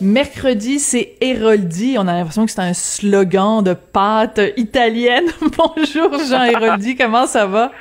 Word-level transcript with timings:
Mercredi, 0.00 0.78
c'est 0.78 1.14
Héroldi. 1.20 1.96
On 1.98 2.06
a 2.06 2.12
l'impression 2.12 2.44
que 2.44 2.52
c'est 2.52 2.60
un 2.60 2.74
slogan 2.74 3.62
de 3.62 3.72
pâte 3.72 4.40
italienne. 4.56 5.26
Bonjour 5.40 6.18
Jean 6.28 6.44
Héroldi, 6.44 6.96
comment 6.96 7.26
ça 7.26 7.46
va? 7.46 7.72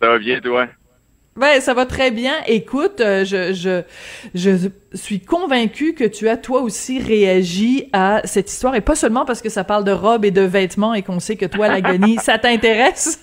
Ça 0.00 0.08
va 0.08 0.18
bien, 0.18 0.40
toi? 0.40 0.66
Ben, 1.38 1.60
ça 1.60 1.72
va 1.72 1.86
très 1.86 2.10
bien. 2.10 2.34
Écoute, 2.48 3.00
euh, 3.00 3.24
je, 3.24 3.52
je, 3.52 3.82
je 4.34 4.68
suis 4.92 5.20
convaincue 5.20 5.94
que 5.94 6.02
tu 6.02 6.28
as 6.28 6.36
toi 6.36 6.62
aussi 6.62 6.98
réagi 6.98 7.88
à 7.92 8.22
cette 8.24 8.50
histoire, 8.50 8.74
et 8.74 8.80
pas 8.80 8.96
seulement 8.96 9.24
parce 9.24 9.40
que 9.40 9.48
ça 9.48 9.62
parle 9.62 9.84
de 9.84 9.92
robes 9.92 10.24
et 10.24 10.32
de 10.32 10.40
vêtements 10.40 10.94
et 10.94 11.02
qu'on 11.02 11.20
sait 11.20 11.36
que 11.36 11.46
toi, 11.46 11.68
l'agonie, 11.68 12.16
ça 12.22 12.38
t'intéresse. 12.38 13.20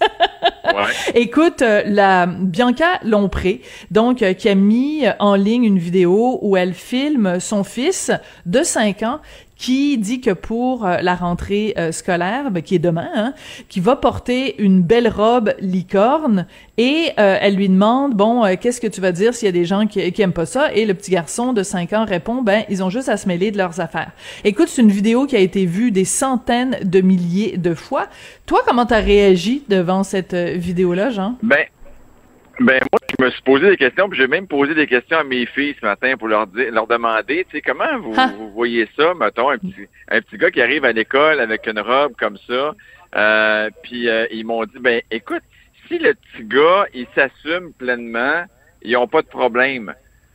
Ouais. 0.64 0.94
Écoute, 1.14 1.62
euh, 1.62 1.84
la 1.86 2.26
Bianca 2.26 3.00
Lompré, 3.04 3.62
donc, 3.92 4.22
euh, 4.22 4.34
qui 4.34 4.48
a 4.48 4.56
mis 4.56 5.04
en 5.20 5.36
ligne 5.36 5.66
une 5.66 5.80
vidéo 5.80 6.40
où 6.42 6.56
elle 6.56 6.74
filme 6.74 7.42
son 7.42 7.66
fils 7.66 8.12
de 8.46 8.64
5 8.64 9.04
ans 9.04 9.20
qui 9.56 9.98
dit 9.98 10.22
que 10.22 10.32
pour 10.32 10.86
euh, 10.86 10.98
la 11.02 11.16
rentrée 11.16 11.74
euh, 11.78 11.92
scolaire, 11.92 12.52
ben, 12.52 12.62
qui 12.62 12.76
est 12.76 12.80
demain, 12.80 13.10
hein, 13.16 13.34
qui 13.70 13.80
va 13.80 13.96
porter 13.96 14.62
une 14.62 14.82
belle 14.82 15.08
robe 15.08 15.54
licorne 15.60 16.46
et 16.78 17.12
euh, 17.20 17.38
elle 17.40 17.56
lui 17.56 17.70
demande 17.70 18.14
bon 18.14 18.44
qu'est-ce 18.60 18.82
que 18.82 18.88
tu 18.88 19.00
vas 19.00 19.12
dire 19.12 19.34
s'il 19.34 19.46
y 19.46 19.50
a 19.50 19.54
des 19.54 19.66
gens 19.66 19.88
qui, 19.88 20.22
aiment 20.22 20.34
pas 20.34 20.46
ça 20.46 20.74
et 20.74 20.86
le 20.86 20.94
petit 20.94 21.12
garçon 21.12 21.54
de 21.54 21.64
5 21.64 21.94
ans 21.94 22.06
répond 22.06 22.42
ben 22.42 22.64
ils 22.70 22.84
ont 22.84 22.90
juste 22.90 23.10
à 23.10 23.18
se 23.18 23.28
mêler 23.28 23.52
de 23.52 23.58
leurs 23.58 23.80
affaires. 23.80 24.12
Écoute, 24.44 24.68
c'est 24.68 24.82
une 24.82 24.92
vidéo 24.92 25.26
qui 25.26 25.36
a 25.36 25.40
été 25.40 25.66
vue 25.66 25.92
des 25.92 26.06
centaines 26.06 26.78
de 26.84 27.02
milliers 27.02 27.58
de 27.58 27.74
fois. 27.74 28.08
Toi, 28.46 28.62
comment 28.66 28.86
t'as 28.86 29.00
réagi 29.00 29.64
devant 29.70 30.04
cette 30.04 30.34
vidéo 30.34 30.94
là, 30.94 31.10
Jean? 31.10 31.36
Ben 31.44 31.66
ben 32.60 32.82
moi, 32.92 33.00
je 33.20 33.24
me 33.26 33.30
suis 33.32 33.42
posé 33.42 33.70
des 33.70 33.78
questions, 33.78 34.08
puis 34.10 34.18
j'ai 34.20 34.28
même 34.28 34.48
posé 34.48 34.74
des 34.74 34.88
questions 34.88 35.18
à 35.18 35.24
mes 35.24 35.46
filles 35.46 35.76
ce 35.80 35.86
matin 35.86 36.16
pour 36.18 36.28
leur 36.28 36.48
dire, 36.48 36.72
leur 36.72 36.88
demander, 36.88 37.46
tu 37.50 37.58
sais, 37.58 37.62
comment 37.62 38.00
vous, 38.00 38.14
Ah. 38.18 38.32
vous 38.38 38.52
voyez 38.52 38.88
ça, 38.98 39.14
mettons, 39.14 39.50
un 39.50 39.58
petit, 39.58 39.88
un 40.10 40.22
petit 40.22 40.38
gars 40.38 40.52
qui 40.52 40.62
arrive 40.62 40.86
à 40.86 40.92
l'école 40.92 41.40
avec 41.40 41.68
une 41.68 41.80
robe 41.80 42.14
comme 42.18 42.38
ça, 42.48 42.74
euh, 43.16 43.70
puis 43.84 44.10
euh, 44.10 44.26
ils 44.32 44.46
m'ont 44.46 44.64
dit, 44.66 44.80
ben 44.80 45.02
écoute, 45.12 45.44
si 45.88 46.00
le 46.00 46.14
petit 46.14 46.44
gars, 46.46 46.86
il 46.94 47.08
s'assume 47.14 47.74
pleinement, 47.74 48.46
ils 48.82 48.96
ont 48.98 49.08
pas 49.08 49.22
de 49.22 49.28
problème. 49.28 49.94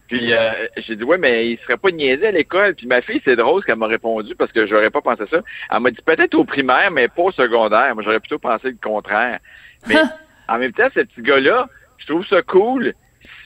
Puis 0.09 0.33
euh, 0.33 0.51
j'ai 0.77 0.97
dit, 0.97 1.05
ouais, 1.05 1.19
mais 1.19 1.51
il 1.51 1.59
serait 1.59 1.77
pas 1.77 1.91
niaisé 1.91 2.27
à 2.27 2.31
l'école. 2.33 2.75
Puis 2.75 2.87
ma 2.89 3.01
fille, 3.01 3.21
c'est 3.25 3.37
drôle 3.37 3.61
ce 3.63 3.67
qu'elle 3.67 3.77
m'a 3.77 3.87
répondu 3.87 4.35
parce 4.35 4.51
que 4.51 4.67
j'aurais 4.67 4.91
pas 4.91 5.01
pensé 5.01 5.23
ça. 5.31 5.41
Elle 5.71 5.81
m'a 5.81 5.91
dit 5.93 6.03
peut-être 6.05 6.35
au 6.35 6.45
primaire, 6.45 6.91
mais 6.91 7.07
pas 7.07 7.23
au 7.23 7.31
secondaire. 7.33 7.95
Moi, 7.95 8.03
j'aurais 8.03 8.19
plutôt 8.19 8.41
pensé 8.41 8.71
le 8.71 8.77
contraire. 8.83 9.39
Mais 9.87 9.95
en 10.49 10.59
même 10.59 10.73
temps, 10.73 10.89
ce 10.93 11.01
petit 11.01 11.23
gars-là, 11.23 11.69
je 12.01 12.07
trouve 12.07 12.27
ça 12.27 12.43
cool. 12.43 12.95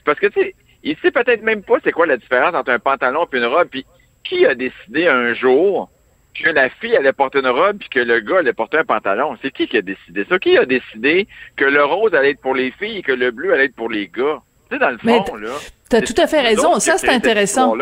Parce 0.03 0.19
que, 0.19 0.27
tu 0.27 0.41
sais, 0.41 0.55
il 0.83 0.97
sait 0.97 1.11
peut-être 1.11 1.43
même 1.43 1.63
pas 1.63 1.75
c'est 1.83 1.91
quoi 1.91 2.05
la 2.05 2.17
différence 2.17 2.55
entre 2.55 2.71
un 2.71 2.79
pantalon 2.79 3.25
et 3.31 3.37
une 3.37 3.45
robe. 3.45 3.67
Puis 3.69 3.85
qui 4.23 4.45
a 4.45 4.55
décidé 4.55 5.07
un 5.07 5.33
jour 5.33 5.89
que 6.33 6.49
la 6.49 6.69
fille 6.69 6.95
allait 6.95 7.13
porter 7.13 7.39
une 7.39 7.47
robe 7.47 7.77
puis 7.77 7.89
que 7.89 7.99
le 7.99 8.19
gars 8.19 8.39
allait 8.39 8.53
porter 8.53 8.77
un 8.79 8.83
pantalon? 8.83 9.37
C'est 9.41 9.51
qui 9.51 9.67
qui 9.67 9.77
a 9.77 9.81
décidé 9.81 10.25
ça? 10.27 10.39
Qui 10.39 10.57
a 10.57 10.65
décidé 10.65 11.27
que 11.55 11.65
le 11.65 11.83
rose 11.83 12.13
allait 12.13 12.31
être 12.31 12.41
pour 12.41 12.55
les 12.55 12.71
filles 12.71 12.97
et 12.97 13.01
que 13.03 13.11
le 13.11 13.31
bleu 13.31 13.53
allait 13.53 13.65
être 13.65 13.75
pour 13.75 13.89
les 13.89 14.07
gars? 14.07 14.41
Tu 14.69 14.75
sais, 14.75 14.79
dans 14.79 14.89
le 14.89 14.97
fond, 14.97 15.35
là. 15.35 15.51
T'as 15.89 16.01
tout 16.01 16.15
à 16.17 16.27
fait 16.27 16.41
raison. 16.41 16.79
Ça, 16.79 16.97
c'est 16.97 17.09
intéressant. 17.09 17.75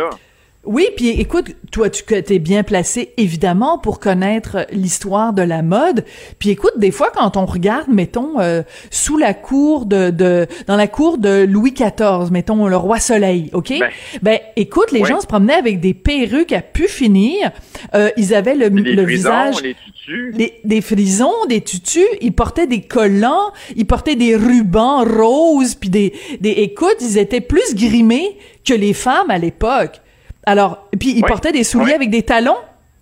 Oui, 0.65 0.87
puis 0.95 1.09
écoute, 1.09 1.47
toi, 1.73 1.89
tu 1.89 2.03
es 2.13 2.39
bien 2.39 2.63
placé, 2.63 3.11
évidemment, 3.17 3.77
pour 3.79 3.99
connaître 3.99 4.65
l'histoire 4.71 5.33
de 5.33 5.41
la 5.41 5.61
mode. 5.61 6.05
Puis 6.39 6.51
écoute, 6.51 6.71
des 6.77 6.91
fois, 6.91 7.11
quand 7.13 7.35
on 7.35 7.45
regarde, 7.45 7.89
mettons, 7.89 8.39
euh, 8.39 8.63
sous 8.89 9.17
la 9.17 9.33
cour 9.33 9.85
de, 9.85 10.09
de, 10.09 10.47
dans 10.67 10.77
la 10.77 10.87
cour 10.87 11.17
de 11.17 11.43
Louis 11.43 11.73
XIV, 11.73 12.31
mettons, 12.31 12.65
le 12.67 12.77
roi 12.77 12.99
Soleil, 13.01 13.49
OK? 13.51 13.73
Ben, 13.77 13.89
Ben, 14.21 14.39
écoute, 14.55 14.93
les 14.93 15.01
ouais. 15.01 15.09
gens 15.09 15.19
se 15.19 15.27
promenaient 15.27 15.53
avec 15.53 15.81
des 15.81 15.93
perruques 15.93 16.53
à 16.53 16.61
pu 16.61 16.87
finir. 16.87 17.51
Euh, 17.93 18.09
ils 18.15 18.33
avaient 18.33 18.55
le, 18.55 18.69
Les 18.69 18.93
le 18.95 19.03
frisons, 19.03 19.29
visage... 19.49 19.61
les 19.63 19.73
tutus. 19.75 20.35
Les- 20.37 20.59
des 20.63 20.79
frisons, 20.79 21.45
des 21.49 21.59
tutus, 21.59 22.05
ils 22.21 22.31
portaient 22.33 22.67
des 22.67 22.81
collants, 22.81 23.51
ils 23.75 23.85
portaient 23.85 24.15
des 24.15 24.37
rubans 24.37 25.03
roses, 25.03 25.75
puis 25.75 25.89
des, 25.89 26.13
des, 26.39 26.51
écoute, 26.51 26.95
ils 27.01 27.17
étaient 27.17 27.41
plus 27.41 27.75
grimés 27.75 28.37
que 28.65 28.73
les 28.73 28.93
femmes 28.93 29.29
à 29.29 29.37
l'époque. 29.37 29.99
Alors, 30.45 30.89
puis 30.99 31.11
ils 31.11 31.23
Oui, 31.23 31.27
portaient 31.27 31.51
des 31.51 31.63
souliers 31.63 31.85
oui. 31.87 31.93
avec 31.93 32.09
des 32.09 32.23
talons, 32.23 32.57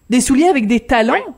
des 0.09 0.21
souliers 0.21 0.47
avec 0.47 0.67
des 0.67 0.79
talons. 0.79 1.13
Oui. 1.13 1.33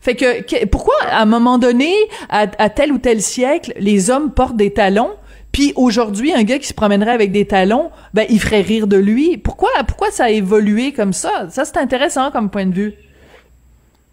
Fait 0.00 0.16
que, 0.16 0.42
que- 0.42 0.66
pourquoi 0.66 0.94
à 1.02 1.22
un 1.22 1.26
moment 1.26 1.58
donné, 1.58 1.92
à, 2.28 2.46
à 2.58 2.70
tel 2.70 2.90
ou 2.92 2.98
tel 2.98 3.20
siècle, 3.22 3.72
les 3.78 4.10
hommes 4.10 4.32
portent 4.32 4.56
des 4.56 4.72
talons, 4.72 5.12
puis 5.52 5.72
aujourd'hui, 5.76 6.32
un 6.32 6.42
gars 6.44 6.58
qui 6.58 6.66
se 6.66 6.74
promènerait 6.74 7.10
avec 7.12 7.30
des 7.30 7.46
talons, 7.46 7.90
ben 8.14 8.26
il 8.30 8.40
ferait 8.40 8.62
rire 8.62 8.86
de 8.86 8.96
lui? 8.96 9.36
Pourquoi, 9.36 9.70
pourquoi 9.86 10.10
ça 10.10 10.24
a 10.24 10.30
évolué 10.30 10.92
comme 10.92 11.12
ça? 11.12 11.48
Ça 11.50 11.64
c'est 11.64 11.76
intéressant 11.76 12.30
comme 12.30 12.50
point 12.50 12.66
de 12.66 12.74
vue. 12.74 12.94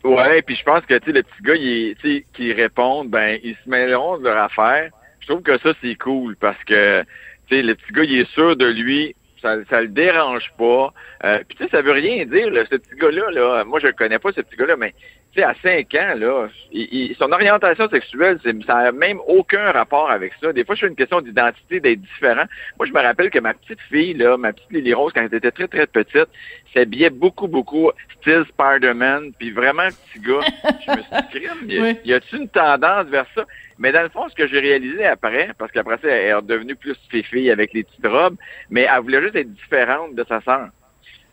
Ouais, 0.03 0.41
puis 0.43 0.55
je 0.55 0.63
pense 0.63 0.85
que 0.85 0.97
tu 0.99 1.11
le 1.11 1.23
petit 1.23 1.43
gars, 1.43 1.55
il 1.55 1.67
est, 1.91 1.95
tu 1.99 2.17
sais, 2.17 2.25
qui 2.33 2.53
répond, 2.53 3.03
ben 3.05 3.37
ils 3.43 3.55
se 3.63 3.69
mêleront 3.69 4.17
de 4.17 4.23
leur 4.23 4.37
affaire. 4.43 4.91
Je 5.21 5.27
trouve 5.27 5.41
que 5.41 5.57
ça 5.59 5.73
c'est 5.81 5.95
cool 5.95 6.35
parce 6.39 6.61
que 6.65 7.01
tu 7.49 7.55
sais 7.55 7.61
le 7.61 7.75
petit 7.75 7.91
gars, 7.93 8.03
il 8.03 8.19
est 8.19 8.31
sûr 8.33 8.55
de 8.55 8.65
lui, 8.67 9.15
ça, 9.41 9.55
ça 9.69 9.81
le 9.81 9.87
dérange 9.87 10.51
pas. 10.57 10.93
Euh, 11.23 11.39
puis 11.47 11.57
tu 11.57 11.63
sais, 11.63 11.69
ça 11.69 11.81
veut 11.81 11.91
rien 11.91 12.25
dire 12.25 12.49
là, 12.51 12.63
ce 12.65 12.75
petit 12.75 12.95
gars-là, 12.95 13.31
là, 13.31 13.63
moi 13.63 13.79
je 13.79 13.87
connais 13.87 14.19
pas 14.19 14.31
ce 14.31 14.41
petit 14.41 14.55
gars-là, 14.55 14.75
mais 14.77 14.93
tu 15.33 15.39
sais 15.39 15.45
à 15.45 15.53
5 15.61 15.93
ans 15.95 16.13
là, 16.17 16.47
il- 16.71 16.87
il- 16.91 17.15
son 17.15 17.31
orientation 17.31 17.87
sexuelle, 17.89 18.39
ça 18.65 18.77
a 18.77 18.91
même 18.91 19.19
aucun 19.27 19.71
rapport 19.71 20.09
avec 20.09 20.33
ça. 20.41 20.51
Des 20.53 20.65
fois, 20.65 20.75
c'est 20.79 20.87
une 20.87 20.95
question 20.95 21.21
d'identité, 21.21 21.79
d'être 21.79 22.01
différent. 22.01 22.45
Moi, 22.77 22.87
je 22.87 22.91
me 22.93 22.99
rappelle 22.99 23.29
que 23.29 23.39
ma 23.39 23.53
petite 23.53 23.79
fille 23.89 24.13
là, 24.15 24.37
ma 24.37 24.53
petite 24.53 24.71
Lily 24.71 24.93
Rose, 24.93 25.11
quand 25.13 25.21
elle 25.21 25.33
était 25.37 25.51
très 25.51 25.67
très 25.67 25.85
petite, 25.87 26.27
s'habillait 26.73 27.09
beaucoup 27.11 27.47
beaucoup 27.47 27.91
style 28.19 28.43
Spider-Man, 28.49 29.31
puis 29.37 29.51
vraiment 29.51 29.87
petit 29.87 30.19
gars. 30.19 30.41
Je 30.85 30.91
me 30.91 30.97
suis 31.03 31.39
dit, 31.67 31.75
y 31.75 31.77
a- 31.77 31.81
Oui. 31.83 31.97
y 32.05 32.13
a-t-il 32.13 32.41
une 32.41 32.49
tendance 32.49 33.05
vers 33.07 33.25
ça? 33.35 33.45
Mais 33.77 33.91
dans 33.91 34.01
le 34.03 34.09
fond, 34.09 34.27
ce 34.29 34.35
que 34.35 34.45
j'ai 34.47 34.59
réalisé 34.59 35.05
après, 35.05 35.51
parce 35.57 35.71
qu'après 35.71 35.95
ça, 36.01 36.07
elle 36.09 36.25
est 36.25 36.33
redevenue 36.33 36.75
plus 36.75 36.95
fille 37.23 37.49
avec 37.49 37.71
les 37.73 37.83
petites 37.83 38.05
robes, 38.07 38.35
mais 38.69 38.87
elle 38.93 39.01
voulait 39.01 39.21
juste 39.21 39.35
être 39.35 39.53
différente 39.53 40.15
de 40.15 40.25
sa 40.27 40.41
sœur. 40.41 40.67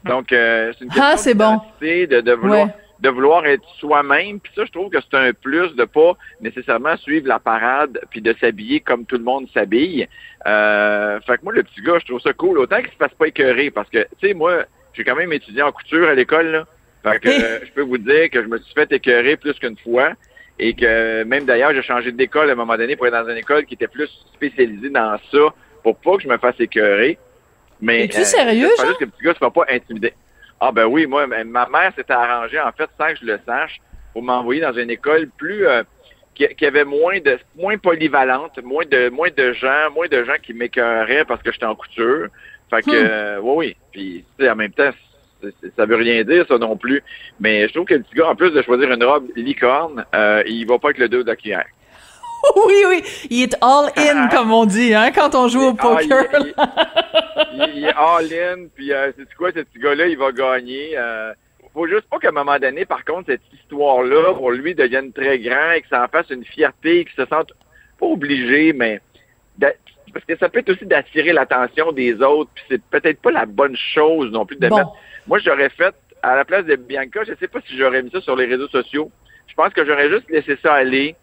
Donc, 0.04 0.32
euh, 0.32 0.72
c'est 0.78 0.84
une 0.84 0.90
question 0.90 1.04
Ah, 1.04 1.34
bon. 1.34 1.56
d'identité, 1.56 2.06
de, 2.06 2.20
de 2.20 2.32
vouloir, 2.32 2.66
Ouais. 2.66 2.72
De 3.00 3.08
vouloir 3.08 3.46
être 3.46 3.64
soi-même. 3.78 4.40
Puis 4.40 4.52
ça, 4.54 4.64
je 4.64 4.72
trouve 4.72 4.90
que 4.90 4.98
c'est 5.00 5.16
un 5.16 5.32
plus 5.32 5.74
de 5.76 5.84
pas 5.84 6.12
nécessairement 6.40 6.96
suivre 6.96 7.28
la 7.28 7.38
parade 7.38 8.00
puis 8.10 8.20
de 8.20 8.34
s'habiller 8.40 8.80
comme 8.80 9.04
tout 9.04 9.16
le 9.18 9.24
monde 9.24 9.46
s'habille. 9.52 10.08
Euh, 10.46 11.20
fait 11.20 11.38
que 11.38 11.44
moi, 11.44 11.52
le 11.52 11.62
petit 11.62 11.82
gars, 11.82 11.98
je 11.98 12.06
trouve 12.06 12.20
ça 12.20 12.32
cool. 12.32 12.58
Autant 12.58 12.78
qu'il 12.78 12.90
se 12.90 12.96
fasse 12.96 13.14
pas 13.14 13.26
écœurer 13.28 13.70
parce 13.70 13.88
que, 13.90 14.06
tu 14.20 14.28
sais, 14.28 14.34
moi, 14.34 14.64
j'ai 14.94 15.04
quand 15.04 15.16
même 15.16 15.32
étudié 15.32 15.62
en 15.62 15.72
couture 15.72 16.08
à 16.08 16.14
l'école, 16.14 16.46
là. 16.46 16.66
Fait 17.02 17.20
que 17.20 17.28
euh, 17.28 17.60
je 17.64 17.70
peux 17.72 17.82
vous 17.82 17.98
dire 17.98 18.30
que 18.30 18.42
je 18.42 18.48
me 18.48 18.58
suis 18.58 18.74
fait 18.74 18.90
écœurer 18.90 19.36
plus 19.36 19.52
qu'une 19.54 19.76
fois. 19.76 20.12
Et 20.58 20.72
que 20.74 21.22
même 21.24 21.44
d'ailleurs, 21.44 21.74
j'ai 21.74 21.82
changé 21.82 22.12
d'école 22.12 22.48
à 22.48 22.52
un 22.52 22.56
moment 22.56 22.76
donné 22.78 22.96
pour 22.96 23.06
être 23.06 23.12
dans 23.12 23.28
une 23.30 23.36
école 23.36 23.66
qui 23.66 23.74
était 23.74 23.88
plus 23.88 24.08
spécialisée 24.34 24.88
dans 24.88 25.18
ça 25.30 25.38
pour 25.82 25.98
pas 25.98 26.16
que 26.16 26.22
je 26.22 26.28
me 26.28 26.38
fasse 26.38 26.58
écœurer. 26.58 27.18
Mais 27.80 28.04
Es-tu 28.04 28.24
sérieux, 28.24 28.70
pas 28.76 28.82
Jean? 28.84 28.88
juste 28.88 28.98
que 29.00 29.04
le 29.04 29.10
petit 29.10 29.22
gars 29.24 29.32
ne 29.32 29.36
soit 29.36 29.52
pas 29.52 29.66
intimidé. 29.68 30.14
Ah 30.60 30.72
ben 30.72 30.86
oui, 30.86 31.06
moi, 31.06 31.26
ma 31.26 31.68
mère 31.68 31.92
s'était 31.94 32.12
arrangée, 32.12 32.60
en 32.60 32.72
fait, 32.72 32.88
sans 32.98 33.08
que 33.08 33.20
je 33.20 33.26
le 33.26 33.38
sache, 33.44 33.78
pour 34.12 34.22
m'envoyer 34.22 34.62
dans 34.62 34.72
une 34.72 34.90
école 34.90 35.28
plus 35.36 35.66
euh, 35.66 35.82
qui, 36.34 36.46
qui 36.56 36.64
avait 36.66 36.84
moins 36.84 37.18
de 37.20 37.38
moins 37.56 37.76
polyvalente, 37.76 38.58
moins 38.62 38.84
de 38.86 39.10
moins 39.10 39.28
de 39.36 39.52
gens, 39.52 39.90
moins 39.94 40.08
de 40.08 40.24
gens 40.24 40.36
qui 40.42 40.54
m'écœuraient 40.54 41.24
parce 41.26 41.42
que 41.42 41.52
j'étais 41.52 41.66
en 41.66 41.74
couture. 41.74 42.28
Fait 42.70 42.82
que 42.82 42.90
Hmm. 42.90 43.06
euh, 43.08 43.38
oui, 43.42 43.54
oui. 43.56 43.76
Puis 43.92 44.24
tu 44.38 44.44
sais, 44.44 44.50
en 44.50 44.56
même 44.56 44.72
temps, 44.72 44.90
ça 45.76 45.84
veut 45.86 45.96
rien 45.96 46.24
dire 46.24 46.46
ça 46.48 46.58
non 46.58 46.76
plus. 46.76 47.02
Mais 47.38 47.68
je 47.68 47.74
trouve 47.74 47.84
que 47.86 47.94
le 47.94 48.02
petit 48.02 48.14
gars, 48.14 48.28
en 48.28 48.34
plus 48.34 48.50
de 48.50 48.62
choisir 48.62 48.90
une 48.90 49.04
robe 49.04 49.28
licorne, 49.36 50.04
euh, 50.14 50.42
il 50.46 50.66
va 50.66 50.78
pas 50.78 50.88
avec 50.88 50.98
le 50.98 51.08
dos 51.08 51.22
de 51.22 51.28
la 51.28 51.36
cuillère. 51.36 51.66
Oui, 52.66 52.74
oui, 52.88 53.02
il 53.30 53.42
est 53.44 53.56
all 53.60 53.90
in, 53.96 54.28
comme 54.28 54.52
on 54.52 54.64
dit, 54.66 54.94
hein, 54.94 55.10
quand 55.12 55.34
on 55.34 55.48
joue 55.48 55.62
au 55.62 55.76
Ah, 55.78 55.98
il- 56.02 56.08
poker. 56.08 56.46
il, 57.74 57.84
est 57.84 57.94
all-in, 57.94 58.66
puis 58.74 58.92
euh, 58.92 59.10
c'est 59.16 59.34
quoi, 59.34 59.50
ce 59.52 59.60
petit 59.60 59.78
gars-là, 59.78 60.06
il 60.06 60.16
va 60.16 60.32
gagner. 60.32 60.90
Euh, 60.96 61.32
faut 61.74 61.86
juste 61.86 62.08
pas 62.08 62.18
qu'à 62.18 62.28
un 62.28 62.32
moment 62.32 62.58
donné, 62.58 62.84
par 62.86 63.04
contre, 63.04 63.26
cette 63.26 63.42
histoire-là, 63.52 64.32
pour 64.34 64.50
lui, 64.50 64.74
devienne 64.74 65.12
très 65.12 65.38
grand 65.38 65.72
et 65.72 65.82
que 65.82 65.88
ça 65.88 66.04
en 66.04 66.08
fasse 66.08 66.30
une 66.30 66.44
fierté, 66.44 67.04
qu'il 67.04 67.14
se 67.24 67.28
sente 67.28 67.52
pas 67.98 68.06
obligé, 68.06 68.72
mais 68.72 69.00
parce 69.60 70.24
que 70.26 70.36
ça 70.38 70.48
peut 70.48 70.60
être 70.60 70.70
aussi 70.70 70.86
d'attirer 70.86 71.32
l'attention 71.32 71.92
des 71.92 72.14
autres, 72.22 72.50
puis 72.54 72.64
c'est 72.70 72.82
peut-être 72.82 73.20
pas 73.20 73.30
la 73.32 73.44
bonne 73.44 73.76
chose 73.76 74.30
non 74.30 74.46
plus 74.46 74.56
de 74.56 74.68
Bon. 74.68 74.76
mettre. 74.76 74.90
Moi, 75.26 75.38
j'aurais 75.40 75.68
fait, 75.68 75.94
à 76.22 76.36
la 76.36 76.44
place 76.46 76.64
de 76.64 76.76
Bianca, 76.76 77.20
je 77.26 77.34
sais 77.38 77.48
pas 77.48 77.58
si 77.66 77.76
j'aurais 77.76 78.02
mis 78.02 78.10
ça 78.10 78.20
sur 78.22 78.36
les 78.36 78.46
réseaux 78.46 78.68
sociaux. 78.68 79.10
Je 79.48 79.54
pense 79.54 79.72
que 79.74 79.84
j'aurais 79.84 80.08
juste 80.08 80.30
laissé 80.30 80.56
ça 80.62 80.72
aller 80.74 81.14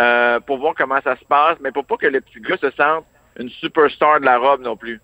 euh, 0.00 0.40
pour 0.40 0.58
voir 0.58 0.74
comment 0.76 1.00
ça 1.02 1.16
se 1.16 1.24
passe, 1.24 1.56
mais 1.60 1.70
pour 1.72 1.84
pas 1.84 1.96
que 1.96 2.06
le 2.06 2.20
petit 2.20 2.40
gars 2.40 2.56
se 2.60 2.70
sente 2.70 3.04
une 3.38 3.48
superstar 3.48 4.20
de 4.20 4.24
la 4.26 4.38
robe 4.38 4.62
non 4.62 4.76
plus. 4.76 5.00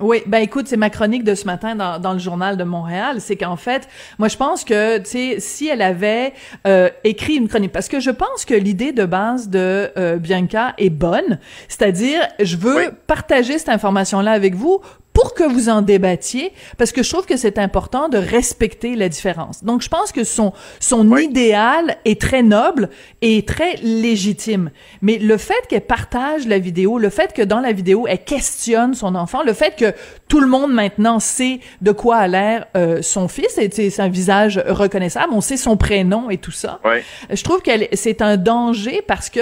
Oui, 0.00 0.22
ben 0.26 0.38
écoute, 0.38 0.68
c'est 0.68 0.76
ma 0.76 0.90
chronique 0.90 1.24
de 1.24 1.34
ce 1.34 1.44
matin 1.44 1.74
dans, 1.74 1.98
dans 1.98 2.12
le 2.12 2.20
journal 2.20 2.56
de 2.56 2.62
Montréal. 2.62 3.20
C'est 3.20 3.34
qu'en 3.36 3.56
fait, 3.56 3.88
moi 4.20 4.28
je 4.28 4.36
pense 4.36 4.62
que, 4.62 4.98
tu 4.98 5.04
sais, 5.06 5.40
si 5.40 5.66
elle 5.68 5.82
avait 5.82 6.34
euh, 6.68 6.88
écrit 7.02 7.34
une 7.34 7.48
chronique, 7.48 7.72
parce 7.72 7.88
que 7.88 7.98
je 7.98 8.10
pense 8.10 8.44
que 8.44 8.54
l'idée 8.54 8.92
de 8.92 9.04
base 9.04 9.48
de 9.48 9.90
euh, 9.96 10.16
Bianca 10.18 10.74
est 10.78 10.90
bonne, 10.90 11.40
c'est-à-dire, 11.66 12.20
je 12.38 12.56
veux 12.56 12.76
Oui. 12.76 12.84
partager 13.08 13.58
cette 13.58 13.70
information-là 13.70 14.30
avec 14.30 14.54
vous 14.54 14.80
pour 15.12 15.34
que 15.34 15.42
vous 15.42 15.68
en 15.68 15.82
débattiez, 15.82 16.52
parce 16.76 16.92
que 16.92 17.02
je 17.02 17.10
trouve 17.10 17.26
que 17.26 17.36
c'est 17.36 17.58
important 17.58 18.08
de 18.08 18.18
respecter 18.18 18.94
la 18.94 19.08
différence. 19.08 19.64
Donc, 19.64 19.82
je 19.82 19.88
pense 19.88 20.12
que 20.12 20.22
son, 20.22 20.52
son 20.78 21.16
idéal 21.16 21.96
est 22.04 22.20
très 22.20 22.42
noble 22.42 22.88
et 23.20 23.44
très 23.44 23.74
légitime. 23.82 24.70
Mais 25.02 25.18
le 25.18 25.36
fait 25.36 25.66
qu'elle 25.68 25.80
partage 25.80 26.46
la 26.46 26.58
vidéo, 26.58 26.98
le 26.98 27.10
fait 27.10 27.32
que 27.32 27.42
dans 27.42 27.58
la 27.58 27.72
vidéo, 27.72 28.06
elle 28.08 28.22
questionne 28.22 28.94
son 28.94 29.16
enfant, 29.16 29.42
le 29.42 29.54
fait 29.54 29.74
que 29.76 29.92
tout 30.28 30.40
le 30.40 30.46
monde 30.46 30.72
maintenant 30.72 31.18
sait 31.18 31.60
de 31.80 31.90
quoi 31.90 32.18
a 32.18 32.28
l'air 32.28 32.66
euh, 32.76 33.02
son 33.02 33.26
fils, 33.26 33.58
et 33.58 33.70
c'est 33.72 34.00
un 34.00 34.08
visage 34.08 34.62
reconnaissable, 34.68 35.32
on 35.32 35.40
sait 35.40 35.56
son 35.56 35.76
prénom 35.76 36.30
et 36.30 36.38
tout 36.38 36.52
ça. 36.52 36.78
Oui. 36.84 36.98
Je 37.30 37.42
trouve 37.42 37.60
qu'elle 37.62 37.88
c'est 37.92 38.22
un 38.22 38.36
danger 38.36 39.02
parce 39.06 39.30
que, 39.30 39.40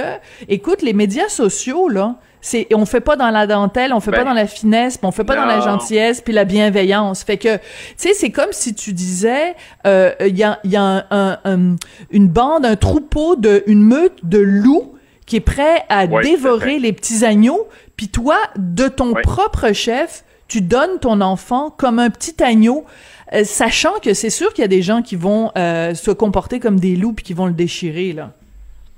écoute, 0.49 0.83
les 0.83 0.93
médias 0.93 1.29
sociaux, 1.29 1.89
là, 1.89 2.17
c'est 2.47 2.69
on 2.73 2.87
fait 2.87 3.01
pas 3.01 3.17
dans 3.17 3.31
la 3.31 3.49
dentelle, 3.49 3.93
on 3.93 3.99
fait 3.99 4.13
pas 4.13 4.19
ben, 4.19 4.27
dans 4.27 4.33
la 4.33 4.47
finesse, 4.47 4.99
pis 4.99 5.05
on 5.05 5.11
fait 5.11 5.25
pas 5.25 5.35
dans 5.35 5.47
la 5.47 5.61
gentillesse 5.61 6.21
puis 6.21 6.33
la 6.33 6.45
bienveillance. 6.45 7.25
Fait 7.25 7.39
que 7.39 7.57
tu 7.57 7.63
sais, 7.97 8.15
c'est 8.15 8.31
comme 8.31 8.53
si 8.53 8.73
tu 8.73 8.93
disais 8.93 9.57
euh, 9.85 10.13
il 10.21 10.39
y 10.39 10.45
a, 10.45 10.61
une 12.13 12.29
bande, 12.29 12.65
un 12.65 12.77
troupeau 12.77 13.35
de 13.35 13.65
une 13.67 13.83
meute 13.83 14.19
de 14.23 14.39
loups 14.39 14.95
qui 15.27 15.35
est 15.37 15.41
prêt 15.41 15.85
à 15.89 16.07
dévorer 16.07 16.79
les 16.79 16.93
petits 16.93 17.25
agneaux, 17.25 17.67
puis 17.97 18.09
toi 18.09 18.37
de 18.57 18.87
ton 18.87 19.13
propre 19.15 19.73
chef, 19.73 20.23
tu 20.47 20.61
donnes 20.61 21.01
ton 21.01 21.21
enfant 21.23 21.71
comme 21.77 21.99
un 21.99 22.11
petit 22.11 22.41
agneau. 22.45 22.85
Euh, 23.33 23.43
sachant 23.43 23.99
que 24.01 24.15
c'est 24.15 24.31
sûr 24.31 24.55
qu'il 24.55 24.63
y 24.63 24.65
a 24.65 24.69
des 24.69 24.83
gens 24.83 25.03
qui 25.03 25.17
vont 25.17 25.51
euh, 25.59 25.95
se 25.95 26.13
comporter 26.13 26.61
comme 26.61 26.79
des 26.79 26.95
loups 26.95 27.13
puis 27.13 27.25
qui 27.25 27.35
vont 27.35 27.47
le 27.47 27.55
déchirer 27.55 28.13
là. 28.13 28.35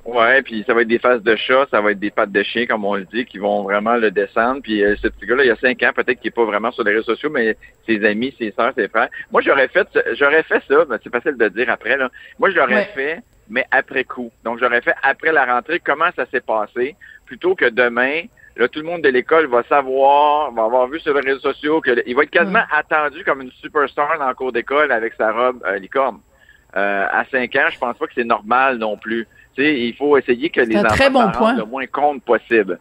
Ouais, 0.09 0.41
puis 0.41 0.65
ça 0.67 0.73
va 0.73 0.81
être 0.81 0.89
des 0.89 0.99
faces 0.99 1.23
de 1.23 1.37
chat, 1.37 1.67
ça 1.71 1.83
va 1.83 1.91
être 1.91 1.99
des 1.99 2.11
pattes 2.11 2.33
de 2.33 2.43
chien, 2.43 2.65
comme 2.65 2.83
on 2.87 2.95
le 2.95 3.05
dit, 3.05 3.27
qui 3.27 3.37
vont 3.37 3.63
vraiment 3.63 3.97
le 3.97 4.11
descendre. 4.11 4.63
Puis 4.63 4.83
euh, 4.83 4.97
ce 4.97 5.09
petit 5.09 5.27
gars-là, 5.27 5.45
il 5.45 5.49
y 5.49 5.51
a 5.51 5.57
cinq 5.57 5.83
ans, 5.83 5.91
peut-être 5.95 6.19
qu'il 6.19 6.29
est 6.29 6.35
pas 6.35 6.47
vraiment 6.47 6.73
sur 6.73 6.83
les 6.83 6.93
réseaux 6.93 7.15
sociaux, 7.15 7.29
mais 7.29 7.59
ses 7.87 8.03
amis, 8.07 8.35
ses 8.39 8.51
sœurs, 8.53 8.73
ses 8.75 8.89
frères. 8.89 9.11
Moi, 9.31 9.43
j'aurais 9.43 9.69
fait, 9.69 9.87
j'aurais 10.15 10.45
fait 10.45 10.63
ça. 10.67 10.87
Ben, 10.87 10.99
c'est 11.05 11.13
facile 11.13 11.37
de 11.37 11.49
dire 11.49 11.69
après 11.69 11.99
là. 11.99 12.09
Moi, 12.39 12.49
je 12.49 12.57
l'aurais 12.57 12.87
fait, 12.87 13.21
mais 13.51 13.67
après 13.71 14.05
coup. 14.05 14.33
Donc, 14.45 14.59
j'aurais 14.61 14.81
fait 14.81 14.95
après 15.03 15.31
la 15.31 15.45
rentrée 15.45 15.79
comment 15.79 16.09
ça 16.17 16.25
s'est 16.31 16.41
passé, 16.41 16.97
plutôt 17.27 17.55
que 17.55 17.69
demain. 17.69 18.23
Là, 18.57 18.67
tout 18.67 18.81
le 18.81 18.87
monde 18.87 19.03
de 19.03 19.11
l'école 19.11 19.47
va 19.47 19.63
savoir, 19.65 20.53
va 20.53 20.65
avoir 20.65 20.89
vu 20.89 21.01
sur 21.01 21.13
les 21.13 21.21
réseaux 21.21 21.53
sociaux 21.53 21.83
qu'il 21.83 22.17
va 22.17 22.23
être 22.23 22.31
quasiment 22.31 22.65
attendu 22.73 23.25
comme 23.25 23.43
une 23.43 23.53
superstar 23.53 24.19
dans 24.19 24.29
le 24.29 24.35
cours 24.35 24.53
d'école 24.53 24.91
avec 24.91 25.13
sa 25.19 25.33
robe 25.33 25.63
euh, 25.67 25.79
licorne. 25.79 26.21
Euh, 26.77 27.07
à 27.11 27.25
cinq 27.27 27.55
ans, 27.57 27.69
je 27.71 27.79
pense 27.79 27.97
pas 27.97 28.07
que 28.07 28.15
c'est 28.15 28.25
normal 28.25 28.79
non 28.79 28.97
plus 28.97 29.27
il 29.59 29.95
faut 29.95 30.17
essayer 30.17 30.51
que 30.51 30.61
les 30.61 30.77
enfants 30.77 30.89
très 30.89 31.11
le 31.57 31.65
moins 31.65 31.87
compte 31.87 32.23
possible. 32.23 32.79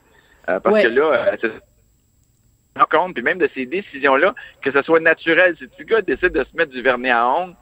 Euh, 0.50 0.60
parce 0.60 0.84
que 0.84 0.88
là, 0.88 1.36
euh, 1.44 1.50
compte, 2.86 3.14
puis 3.14 3.24
même 3.24 3.40
de 3.40 3.50
ces 3.54 3.66
décisions-là, 3.66 4.34
que 4.62 4.72
ce 4.72 4.82
soit 4.84 5.00
naturel. 5.00 5.56
Si 5.58 5.68
tu 5.76 5.86
gars 5.86 6.02
décide 6.02 6.30
de 6.30 6.44
se 6.44 6.56
mettre 6.56 6.72
du 6.72 6.82
vernis 6.82 7.10
à 7.10 7.28
ongles, 7.28 7.56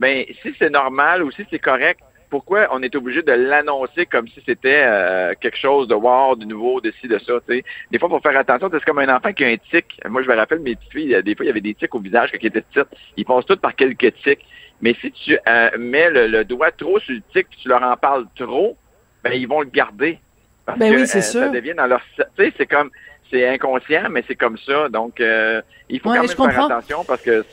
ben 0.00 0.24
si 0.42 0.54
c'est 0.58 0.70
normal 0.70 1.22
ou 1.22 1.30
si 1.30 1.44
c'est 1.50 1.58
correct, 1.58 2.00
pourquoi 2.30 2.66
on 2.72 2.82
est 2.82 2.96
obligé 2.96 3.22
de 3.22 3.30
l'annoncer 3.30 4.06
comme 4.06 4.26
si 4.26 4.42
c'était 4.44 4.82
euh, 4.84 5.34
quelque 5.40 5.56
chose 5.56 5.86
de 5.86 5.94
wow, 5.94 6.34
de 6.34 6.44
nouveau, 6.44 6.80
de 6.80 6.92
ci, 7.00 7.06
de 7.06 7.18
ça, 7.18 7.34
tu 7.46 7.54
sais. 7.54 7.64
Des 7.92 7.98
fois, 8.00 8.08
il 8.10 8.16
faut 8.16 8.20
faire 8.20 8.36
attention, 8.36 8.68
c'est 8.72 8.84
comme 8.84 8.98
un 8.98 9.14
enfant 9.14 9.32
qui 9.32 9.44
a 9.44 9.48
un 9.48 9.56
tic. 9.56 10.00
Moi, 10.08 10.22
je 10.22 10.28
me 10.28 10.34
rappelle 10.34 10.58
mes 10.58 10.74
petites 10.74 10.92
filles, 10.92 11.14
euh, 11.14 11.22
des 11.22 11.36
fois, 11.36 11.44
il 11.44 11.48
y 11.48 11.50
avait 11.50 11.60
des 11.60 11.74
tics 11.74 11.94
au 11.94 12.00
visage 12.00 12.32
quand 12.32 12.38
ils 12.42 12.48
étaient 12.48 12.62
petites. 12.62 12.88
Ils 13.16 13.24
passent 13.24 13.46
toutes 13.46 13.60
par 13.60 13.76
quelques 13.76 14.12
tics. 14.24 14.44
Mais 14.80 14.94
si 15.00 15.10
tu 15.12 15.38
euh, 15.48 15.70
mets 15.78 16.10
le, 16.10 16.44
doigt 16.44 16.70
trop 16.70 16.98
sur 16.98 17.14
le 17.14 17.22
tic, 17.32 17.46
tu 17.50 17.68
leur 17.68 17.82
en 17.82 17.96
parles 17.96 18.26
trop, 18.36 18.76
ben 19.22 19.32
ils 19.32 19.48
vont 19.48 19.60
le 19.60 19.68
garder. 19.68 20.18
Parce 20.66 20.78
ben 20.78 20.90
que, 20.90 20.96
oui, 20.96 21.02
euh, 21.02 21.06
c'est 21.06 21.22
sûr. 21.22 21.40
Ça 21.40 21.48
devient 21.48 21.74
dans 21.76 21.86
leur, 21.86 22.02
tu 22.16 22.24
sais, 22.36 22.52
c'est 22.56 22.66
comme, 22.66 22.90
c'est 23.30 23.48
inconscient, 23.48 24.08
mais 24.10 24.24
c'est 24.26 24.34
comme 24.34 24.58
ça. 24.58 24.88
Donc, 24.88 25.20
euh, 25.20 25.62
il 25.88 26.00
faut 26.00 26.10
quand 26.10 26.20
même 26.20 26.28
faire 26.28 26.64
attention 26.64 27.04
parce 27.04 27.22
que 27.22 27.44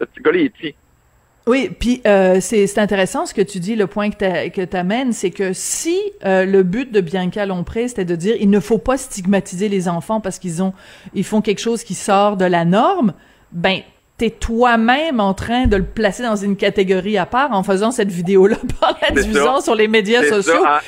ce 0.00 0.04
petit 0.04 0.22
gars 0.22 0.32
est 0.32 0.48
petit. 0.48 0.74
Oui, 1.46 1.68
puis 1.78 2.00
c'est 2.40 2.78
intéressant 2.78 3.26
ce 3.26 3.34
que 3.34 3.42
tu 3.42 3.60
dis, 3.60 3.76
le 3.76 3.86
point 3.86 4.08
que 4.08 4.64
tu 4.64 4.76
amènes, 4.76 5.12
c'est 5.12 5.30
que 5.30 5.52
si 5.52 6.00
le 6.22 6.62
but 6.62 6.90
de 6.90 7.02
Bianca 7.02 7.44
Lompré, 7.44 7.88
c'était 7.88 8.06
de 8.06 8.16
dire 8.16 8.36
il 8.40 8.48
ne 8.48 8.60
faut 8.60 8.78
pas 8.78 8.96
stigmatiser 8.96 9.68
les 9.68 9.86
enfants 9.86 10.22
parce 10.22 10.38
qu'ils 10.38 10.62
ont 10.62 10.72
ils 11.12 11.24
font 11.24 11.42
quelque 11.42 11.60
chose 11.60 11.84
qui 11.84 11.92
sort 11.92 12.38
de 12.38 12.46
la 12.46 12.64
norme, 12.64 13.12
ben 13.52 13.82
t'es 14.16 14.30
toi-même 14.30 15.18
en 15.18 15.34
train 15.34 15.66
de 15.66 15.76
le 15.76 15.82
placer 15.82 16.22
dans 16.22 16.36
une 16.36 16.56
catégorie 16.56 17.18
à 17.18 17.26
part 17.26 17.50
en 17.52 17.64
faisant 17.64 17.90
cette 17.90 18.10
vidéo-là 18.10 18.56
par 18.80 18.96
la 19.02 19.10
diffusion 19.10 19.60
sur 19.60 19.74
les 19.74 19.88
médias 19.88 20.22
sociaux. 20.24 20.64
Hein. 20.64 20.78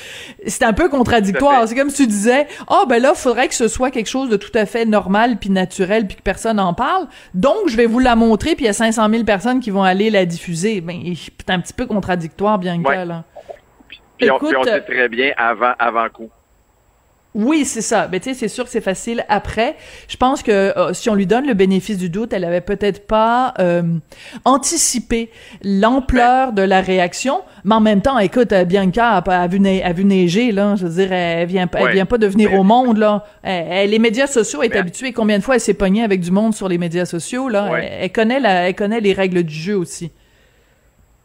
C'est 0.46 0.62
un 0.62 0.72
peu 0.72 0.88
contradictoire. 0.88 1.66
C'est 1.66 1.74
comme 1.74 1.90
si 1.90 2.04
tu 2.04 2.06
disais, 2.06 2.46
ah 2.68 2.82
oh, 2.82 2.86
ben 2.86 3.02
là, 3.02 3.14
faudrait 3.14 3.48
que 3.48 3.54
ce 3.54 3.66
soit 3.66 3.90
quelque 3.90 4.08
chose 4.08 4.28
de 4.28 4.36
tout 4.36 4.52
à 4.54 4.64
fait 4.64 4.84
normal 4.84 5.38
puis 5.40 5.50
naturel 5.50 6.06
puis 6.06 6.16
que 6.16 6.22
personne 6.22 6.60
en 6.60 6.72
parle. 6.72 7.08
Donc, 7.34 7.68
je 7.68 7.76
vais 7.76 7.86
vous 7.86 7.98
la 7.98 8.14
montrer 8.14 8.54
puis 8.54 8.64
il 8.64 8.68
y 8.68 8.70
a 8.70 8.74
500 8.74 9.10
000 9.10 9.24
personnes 9.24 9.58
qui 9.58 9.70
vont 9.70 9.82
aller 9.82 10.10
la 10.10 10.24
diffuser. 10.24 10.80
Ben, 10.80 11.02
c'est 11.14 11.50
un 11.50 11.60
petit 11.60 11.72
peu 11.72 11.86
contradictoire, 11.86 12.58
bien 12.58 12.80
que 12.80 12.88
là. 12.88 13.24
Puis, 13.88 14.00
Écoute, 14.20 14.54
on, 14.56 14.62
puis 14.62 14.94
très 14.94 15.08
bien 15.08 15.32
avant, 15.36 15.72
avant 15.78 16.08
coup. 16.08 16.30
Oui, 17.36 17.66
c'est 17.66 17.82
ça. 17.82 18.08
Mais 18.10 18.18
tu 18.18 18.30
sais, 18.30 18.34
c'est 18.34 18.48
sûr 18.48 18.64
que 18.64 18.70
c'est 18.70 18.80
facile 18.80 19.26
après. 19.28 19.76
Je 20.08 20.16
pense 20.16 20.42
que 20.42 20.50
euh, 20.50 20.94
si 20.94 21.10
on 21.10 21.14
lui 21.14 21.26
donne 21.26 21.46
le 21.46 21.52
bénéfice 21.52 21.98
du 21.98 22.08
doute, 22.08 22.32
elle 22.32 22.44
avait 22.44 22.62
peut-être 22.62 23.06
pas 23.06 23.52
euh, 23.58 23.82
anticipé 24.46 25.30
l'ampleur 25.62 26.54
de 26.54 26.62
la 26.62 26.80
réaction. 26.80 27.42
Mais 27.64 27.74
en 27.74 27.80
même 27.80 28.00
temps, 28.00 28.18
écoute, 28.18 28.52
euh, 28.52 28.64
Bianca 28.64 29.22
a, 29.22 29.46
vu, 29.48 29.60
neiger, 29.60 30.50
là. 30.50 30.76
Je 30.76 30.86
veux 30.86 30.94
dire, 30.94 31.12
elle 31.12 31.46
vient, 31.46 31.68
vient 31.92 32.06
pas 32.06 32.16
de 32.16 32.26
venir 32.26 32.54
au 32.54 32.62
monde, 32.62 32.96
là. 32.96 33.26
Les 33.44 33.98
médias 33.98 34.26
sociaux, 34.26 34.62
elle 34.62 34.72
est 34.72 34.78
habituée. 34.78 35.12
Combien 35.12 35.38
de 35.38 35.44
fois 35.44 35.56
elle 35.56 35.60
s'est 35.60 35.74
pognée 35.74 36.04
avec 36.04 36.20
du 36.20 36.30
monde 36.30 36.54
sur 36.54 36.68
les 36.68 36.78
médias 36.78 37.04
sociaux, 37.04 37.50
là? 37.50 37.70
Elle 38.00 38.12
connaît 38.12 39.00
les 39.00 39.12
règles 39.12 39.42
du 39.42 39.54
jeu 39.54 39.76
aussi. 39.76 40.10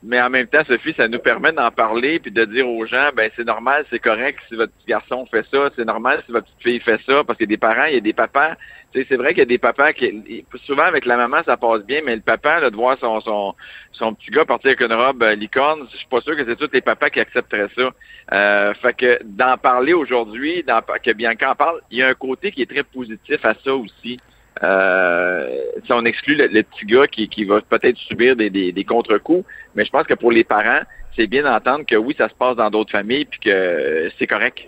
Mais 0.04 0.20
en 0.20 0.32
même 0.32 0.48
temps, 0.48 0.64
Sophie, 0.68 0.94
ça 0.98 1.08
nous 1.08 1.20
permet 1.20 1.52
d'en 1.52 1.70
parler 1.70 2.20
puis 2.20 2.32
de 2.32 2.44
dire 2.46 2.68
aux 2.68 2.86
gens, 2.88 3.10
ben 3.16 3.30
c'est 3.36 3.46
normal, 3.46 3.86
c'est 3.92 4.00
correct 4.00 4.40
si 4.48 4.56
votre 4.56 4.74
petit 4.74 4.88
garçon 4.88 5.28
fait 5.28 5.46
ça, 5.52 5.70
c'est 5.76 5.86
normal 5.86 6.24
si 6.26 6.32
votre 6.32 6.48
petite 6.48 6.64
fille 6.64 6.80
fait 6.80 7.00
ça, 7.06 7.24
parce 7.24 7.38
qu'il 7.38 7.48
y 7.48 7.54
a 7.54 7.56
des 7.56 7.58
parents, 7.58 7.86
il 7.86 7.94
y 7.94 7.98
a 7.98 8.02
des 8.02 8.14
papas. 8.14 8.56
Tu 8.92 9.00
sais, 9.00 9.06
c'est 9.10 9.16
vrai 9.16 9.30
qu'il 9.30 9.40
y 9.40 9.42
a 9.44 9.46
des 9.46 9.60
papas 9.60 9.94
qui, 9.94 10.44
souvent 10.66 10.84
avec 10.84 11.06
la 11.06 11.18
maman, 11.18 11.44
ça 11.46 11.56
passe 11.56 11.84
bien, 11.86 12.02
mais 12.04 12.16
le 12.16 12.22
papa, 12.22 12.60
là, 12.60 12.72
de 12.72 12.76
voir 12.76 12.98
son, 13.00 13.22
son, 13.22 13.54
son 13.92 14.16
petit 14.16 14.32
gars 14.32 14.44
partir 14.44 14.70
avec 14.70 14.82
une 14.82 14.94
robe 14.94 15.22
euh, 15.22 15.36
licorne, 15.36 15.88
je 15.92 15.98
suis 15.98 16.08
pas 16.08 16.20
sûr 16.22 16.36
que 16.36 16.46
c'est 16.46 16.56
tous 16.56 16.74
les 16.74 16.82
papas 16.82 17.12
qui 17.12 17.20
accepteraient 17.20 17.70
ça. 17.78 17.92
Euh, 18.34 18.74
fait 18.74 18.94
que 18.94 19.20
d'en 19.24 19.58
parler 19.58 19.94
aujourd'hui, 19.94 20.66
que 21.04 21.12
Bianca 21.14 21.52
en 21.52 21.56
parle, 21.56 21.80
il 21.92 22.00
y 22.00 22.04
a 22.04 22.08
un 22.08 22.14
côté 22.16 22.52
qui 22.52 22.64
est 22.64 22.70
très 22.70 22.84
positif 22.84 23.46
à 23.46 23.54
ça 23.64 23.76
aussi. 23.76 24.20
Euh, 24.64 25.62
si 25.86 25.94
on 25.94 26.06
exclut 26.06 26.36
le, 26.36 26.48
le, 26.48 26.64
petit 26.64 26.86
gars 26.86 27.08
qui, 27.08 27.30
qui 27.30 27.46
va 27.46 27.62
peut-être 27.62 27.98
subir 27.98 28.36
des, 28.36 28.50
des, 28.50 28.72
des 28.72 28.84
contre-coups, 28.84 29.46
mais 29.76 29.86
je 29.86 29.92
pense 29.92 30.06
que 30.06 30.14
pour 30.14 30.32
les 30.32 30.44
parents, 30.44 30.82
c'est 31.16 31.28
bien 31.28 31.44
d'entendre 31.44 31.86
que 31.86 31.96
oui, 31.96 32.16
ça 32.18 32.30
se 32.30 32.34
passe 32.36 32.56
dans 32.56 32.70
d'autres 32.70 32.92
familles, 32.92 33.26
puis 33.26 33.40
que 33.40 34.12
c'est 34.18 34.28
correct. 34.28 34.60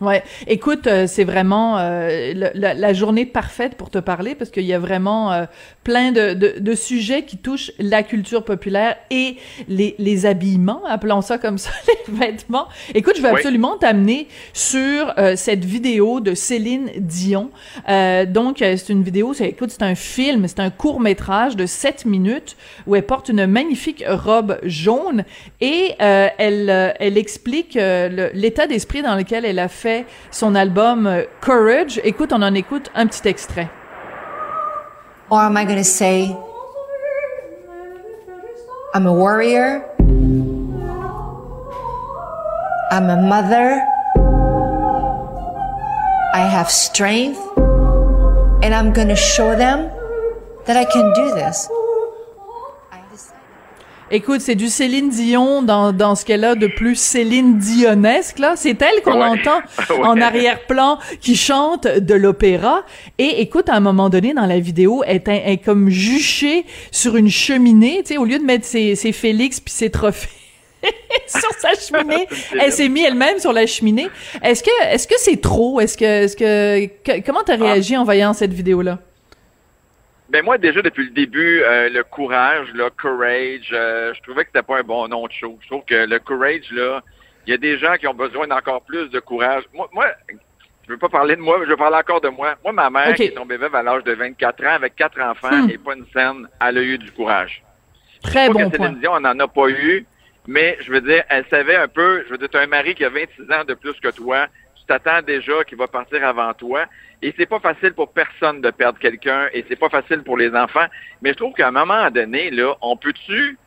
Ouais, 0.00 0.22
écoute, 0.46 0.86
euh, 0.86 1.08
c'est 1.08 1.24
vraiment 1.24 1.76
euh, 1.78 2.32
la, 2.54 2.92
journée 2.92 3.26
parfaite 3.26 3.74
pour 3.74 3.90
te 3.90 3.98
parler 3.98 4.36
parce 4.36 4.50
qu'il 4.50 4.64
y 4.64 4.72
a 4.72 4.78
vraiment 4.78 5.32
euh, 5.32 5.46
plein 5.82 6.12
de, 6.12 6.34
de, 6.34 6.54
de, 6.60 6.74
sujets 6.74 7.24
qui 7.24 7.36
touchent 7.36 7.72
la 7.78 8.04
culture 8.04 8.44
populaire 8.44 8.94
et 9.10 9.38
les, 9.68 9.96
les 9.98 10.24
habillements, 10.24 10.82
appelons 10.86 11.20
ça 11.20 11.38
comme 11.38 11.58
ça, 11.58 11.70
les 11.88 12.14
vêtements. 12.14 12.68
Écoute, 12.94 13.14
je 13.16 13.22
vais 13.22 13.30
absolument 13.30 13.76
t'amener 13.76 14.28
sur 14.52 15.14
euh, 15.18 15.34
cette 15.34 15.64
vidéo 15.64 16.20
de 16.20 16.34
Céline 16.34 16.90
Dion. 16.98 17.50
Euh, 17.88 18.24
donc, 18.24 18.62
euh, 18.62 18.76
c'est 18.76 18.92
une 18.92 19.02
vidéo, 19.02 19.32
c'est, 19.34 19.48
écoute, 19.48 19.70
c'est 19.70 19.82
un 19.82 19.94
film, 19.94 20.46
c'est 20.46 20.60
un 20.60 20.70
court 20.70 21.00
métrage 21.00 21.56
de 21.56 21.66
7 21.66 22.04
minutes 22.04 22.56
où 22.86 22.94
elle 22.94 23.06
porte 23.06 23.30
une 23.30 23.46
magnifique 23.46 24.04
robe 24.06 24.58
jaune 24.62 25.24
et 25.60 25.94
elle, 25.98 26.94
elle 27.00 27.16
explique 27.16 27.74
l'état 27.74 28.66
d'esprit 28.66 29.02
dans 29.02 29.16
lequel 29.16 29.44
elle 29.44 29.58
a 29.58 29.68
fait 29.68 29.87
fait 29.88 30.06
son 30.30 30.54
album 30.54 31.06
euh, 31.06 31.22
Courage. 31.40 31.98
Écoute, 32.04 32.32
on 32.32 32.42
en 32.42 32.54
écoute 32.54 32.90
un 32.94 33.06
petit 33.06 33.26
extrait. 33.26 33.68
Or 35.30 35.40
am 35.40 35.56
I 35.56 35.64
going 35.64 35.78
to 35.78 35.84
say 35.84 36.36
I'm 38.94 39.06
a 39.06 39.12
warrior? 39.12 39.82
I'm 42.90 43.08
a 43.08 43.16
mother? 43.16 43.82
I 46.34 46.40
have 46.40 46.70
strength? 46.70 47.40
And 48.62 48.74
I'm 48.74 48.92
going 48.92 49.08
to 49.08 49.16
show 49.16 49.56
them 49.56 49.90
that 50.66 50.76
I 50.76 50.84
can 50.84 51.12
do 51.14 51.34
this. 51.34 51.68
Écoute, 54.10 54.40
c'est 54.40 54.54
du 54.54 54.68
Céline 54.68 55.10
Dion 55.10 55.62
dans, 55.62 55.92
dans 55.92 56.14
ce 56.14 56.24
qu'elle 56.24 56.44
a 56.44 56.54
de 56.54 56.66
plus 56.66 56.96
Céline 56.96 57.58
Dionesque, 57.58 58.38
là. 58.38 58.54
C'est 58.56 58.80
elle 58.80 59.02
qu'on 59.02 59.20
entend 59.20 59.60
en 60.02 60.18
arrière-plan 60.18 60.98
qui 61.20 61.36
chante 61.36 61.86
de 61.86 62.14
l'opéra. 62.14 62.84
Et 63.18 63.42
écoute, 63.42 63.68
à 63.68 63.74
un 63.74 63.80
moment 63.80 64.08
donné 64.08 64.32
dans 64.32 64.46
la 64.46 64.60
vidéo, 64.60 65.02
elle 65.06 65.16
est, 65.16 65.28
un, 65.28 65.32
elle 65.44 65.52
est 65.52 65.56
comme 65.58 65.90
juchée 65.90 66.64
sur 66.90 67.16
une 67.16 67.28
cheminée, 67.28 67.98
tu 67.98 68.14
sais, 68.14 68.16
au 68.16 68.24
lieu 68.24 68.38
de 68.38 68.44
mettre 68.44 68.64
ses, 68.64 68.94
ses 68.94 69.12
Félix 69.12 69.60
puis 69.60 69.74
ses 69.74 69.90
trophées. 69.90 70.28
sur 71.26 71.50
sa 71.58 71.74
cheminée, 71.74 72.26
elle 72.60 72.72
s'est 72.72 72.88
mise 72.88 73.04
elle-même 73.08 73.38
sur 73.38 73.52
la 73.52 73.66
cheminée. 73.66 74.08
Est-ce 74.42 74.62
que 74.62 74.70
est-ce 74.90 75.06
que 75.06 75.16
c'est 75.18 75.40
trop? 75.40 75.80
Est-ce 75.80 75.98
que 75.98 76.04
est-ce 76.04 76.36
que, 76.36 76.86
que 77.04 77.26
comment 77.26 77.42
t'as 77.44 77.54
ah. 77.54 77.64
réagi 77.64 77.96
en 77.96 78.04
voyant 78.04 78.32
cette 78.32 78.54
vidéo 78.54 78.80
là 78.80 79.00
ben 80.28 80.44
moi 80.44 80.58
déjà 80.58 80.82
depuis 80.82 81.04
le 81.04 81.10
début, 81.10 81.62
euh, 81.62 81.88
le 81.88 82.04
courage, 82.04 82.68
le 82.74 82.90
courage, 82.90 83.70
euh, 83.72 84.12
je 84.14 84.22
trouvais 84.22 84.44
que 84.44 84.50
c'était 84.52 84.66
pas 84.66 84.78
un 84.78 84.82
bon 84.82 85.08
nom 85.08 85.26
de 85.26 85.32
show. 85.32 85.58
Je 85.62 85.68
trouve 85.68 85.84
que 85.86 86.06
le 86.06 86.18
courage 86.18 86.70
là, 86.70 87.02
il 87.46 87.50
y 87.50 87.54
a 87.54 87.56
des 87.56 87.78
gens 87.78 87.94
qui 87.94 88.06
ont 88.06 88.14
besoin 88.14 88.46
d'encore 88.46 88.82
plus 88.82 89.08
de 89.08 89.20
courage. 89.20 89.64
Moi, 89.72 89.88
moi, 89.92 90.06
je 90.86 90.92
veux 90.92 90.98
pas 90.98 91.08
parler 91.08 91.34
de 91.34 91.40
moi, 91.40 91.58
je 91.64 91.70
veux 91.70 91.76
parler 91.76 91.96
encore 91.96 92.20
de 92.20 92.28
moi. 92.28 92.56
Moi, 92.62 92.72
ma 92.72 92.90
mère 92.90 93.14
qui 93.14 93.24
est 93.24 93.34
tombée 93.34 93.56
veuve 93.56 93.74
à 93.74 93.82
l'âge 93.82 94.04
de 94.04 94.12
24 94.12 94.64
ans 94.64 94.74
avec 94.74 94.96
quatre 94.96 95.18
enfants 95.20 95.64
hmm. 95.64 95.70
et 95.70 95.78
pas 95.78 95.94
une 95.94 96.06
scène, 96.12 96.46
elle 96.60 96.78
a 96.78 96.82
eu 96.82 96.98
du 96.98 97.10
courage. 97.10 97.62
Très 98.22 98.50
bon 98.50 98.68
point. 98.68 98.90
Dion, 98.90 99.12
on 99.14 99.20
n'en 99.20 99.38
a 99.38 99.48
pas 99.48 99.68
eu, 99.68 100.04
mais 100.46 100.76
je 100.80 100.92
veux 100.92 101.00
dire, 101.00 101.24
elle 101.30 101.46
savait 101.48 101.76
un 101.76 101.88
peu. 101.88 102.24
Je 102.26 102.30
veux 102.32 102.38
dire, 102.38 102.50
tu 102.50 102.58
as 102.58 102.60
un 102.60 102.66
mari 102.66 102.94
qui 102.94 103.04
a 103.04 103.08
26 103.08 103.50
ans 103.50 103.64
de 103.66 103.72
plus 103.72 103.94
que 103.94 104.08
toi 104.08 104.46
t'attends 104.88 105.22
déjà 105.22 105.62
qu'il 105.64 105.78
va 105.78 105.86
partir 105.86 106.26
avant 106.26 106.52
toi. 106.54 106.86
Et 107.22 107.34
c'est 107.36 107.46
pas 107.46 107.60
facile 107.60 107.92
pour 107.92 108.12
personne 108.12 108.60
de 108.60 108.70
perdre 108.70 108.98
quelqu'un 108.98 109.48
et 109.52 109.64
c'est 109.68 109.78
pas 109.78 109.88
facile 109.88 110.22
pour 110.22 110.36
les 110.36 110.54
enfants. 110.54 110.86
Mais 111.22 111.30
je 111.30 111.36
trouve 111.36 111.52
qu'à 111.52 111.68
un 111.68 111.72
moment 111.72 112.10
donné, 112.10 112.50
là, 112.50 112.74
on 112.80 112.96
peut-tu 112.96 113.58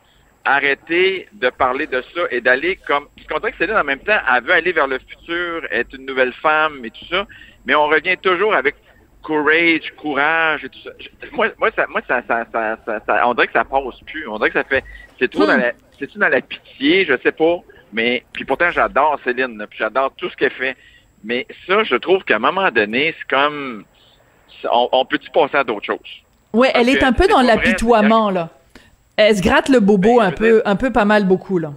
arrêter 0.44 1.28
de 1.32 1.50
parler 1.50 1.86
de 1.86 2.02
ça 2.14 2.22
et 2.30 2.40
d'aller 2.40 2.76
comme. 2.86 3.06
Qu'on 3.30 3.38
dirait 3.38 3.52
que 3.52 3.58
Céline, 3.58 3.76
en 3.76 3.84
même 3.84 4.00
temps, 4.00 4.18
elle 4.34 4.44
veut 4.44 4.52
aller 4.52 4.72
vers 4.72 4.88
le 4.88 4.98
futur, 4.98 5.66
être 5.70 5.94
une 5.94 6.06
nouvelle 6.06 6.32
femme 6.32 6.84
et 6.84 6.90
tout 6.90 7.04
ça. 7.10 7.26
Mais 7.66 7.74
on 7.74 7.86
revient 7.86 8.16
toujours 8.16 8.54
avec 8.54 8.74
courage, 9.22 9.92
courage 9.96 10.64
et 10.64 10.68
tout 10.68 10.80
ça. 10.82 10.90
Moi, 11.32 11.48
moi, 11.58 11.70
ça, 11.76 11.86
moi 11.86 12.00
ça, 12.08 12.22
ça, 12.26 12.44
ça, 13.06 13.28
on 13.28 13.34
dirait 13.34 13.46
que 13.46 13.52
ça 13.52 13.64
passe 13.64 14.00
plus. 14.06 14.26
On 14.26 14.38
dirait 14.38 14.50
que 14.50 14.58
ça 14.58 14.64
fait. 14.64 14.82
C'est 15.18 15.30
trop 15.30 15.46
dans 15.46 15.56
hmm. 15.56 15.60
la. 15.60 15.72
C'est-tu 15.98 16.18
dans 16.18 16.28
la 16.28 16.40
pitié, 16.40 17.04
je 17.04 17.14
sais 17.22 17.32
pas. 17.32 17.58
Mais 17.92 18.24
puis 18.32 18.44
pourtant 18.44 18.70
j'adore 18.70 19.20
Céline, 19.22 19.64
puis 19.68 19.78
j'adore 19.78 20.12
tout 20.16 20.28
ce 20.30 20.36
qu'elle 20.36 20.50
fait. 20.50 20.76
Mais 21.24 21.46
ça, 21.66 21.84
je 21.84 21.96
trouve 21.96 22.24
qu'à 22.24 22.36
un 22.36 22.40
moment 22.40 22.70
donné, 22.70 23.14
c'est 23.18 23.28
comme 23.28 23.84
on, 24.70 25.04
peut-tu 25.04 25.30
passer 25.30 25.56
à 25.56 25.64
d'autres 25.64 25.86
choses? 25.86 26.22
Oui, 26.52 26.68
elle 26.74 26.88
est 26.88 27.02
un 27.02 27.12
peu 27.12 27.26
dans 27.26 27.40
l'apitoiement, 27.40 28.30
là. 28.30 28.50
Elle 29.16 29.36
se 29.36 29.42
gratte 29.42 29.68
le 29.68 29.80
bobo 29.80 30.18
ben, 30.18 30.26
un 30.26 30.32
peu, 30.32 30.62
un 30.64 30.76
peu 30.76 30.90
pas 30.90 31.04
mal 31.04 31.24
beaucoup, 31.24 31.58
là. 31.58 31.72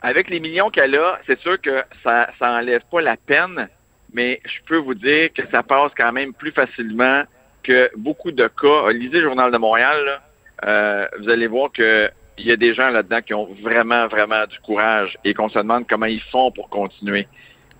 Avec 0.00 0.28
les 0.28 0.40
millions 0.40 0.70
qu'elle 0.70 0.94
a, 0.96 1.18
c'est 1.26 1.40
sûr 1.40 1.60
que 1.60 1.82
ça, 2.02 2.28
ça 2.38 2.50
enlève 2.52 2.82
pas 2.90 3.00
la 3.00 3.16
peine, 3.16 3.68
mais 4.12 4.40
je 4.44 4.58
peux 4.66 4.76
vous 4.76 4.94
dire 4.94 5.32
que 5.32 5.42
ça 5.50 5.62
passe 5.62 5.92
quand 5.96 6.12
même 6.12 6.34
plus 6.34 6.52
facilement 6.52 7.22
que 7.62 7.90
beaucoup 7.96 8.30
de 8.30 8.48
cas. 8.48 8.90
Lisez 8.90 9.20
le 9.20 9.22
Journal 9.22 9.50
de 9.50 9.56
Montréal, 9.56 10.20
euh, 10.64 11.06
vous 11.18 11.28
allez 11.30 11.46
voir 11.46 11.72
que 11.72 12.10
il 12.36 12.46
y 12.46 12.50
a 12.50 12.56
des 12.56 12.74
gens 12.74 12.90
là-dedans 12.90 13.22
qui 13.22 13.32
ont 13.32 13.48
vraiment, 13.62 14.08
vraiment 14.08 14.44
du 14.46 14.58
courage 14.60 15.16
et 15.24 15.34
qu'on 15.34 15.48
se 15.48 15.58
demande 15.58 15.86
comment 15.88 16.06
ils 16.06 16.22
font 16.22 16.50
pour 16.50 16.68
continuer. 16.68 17.28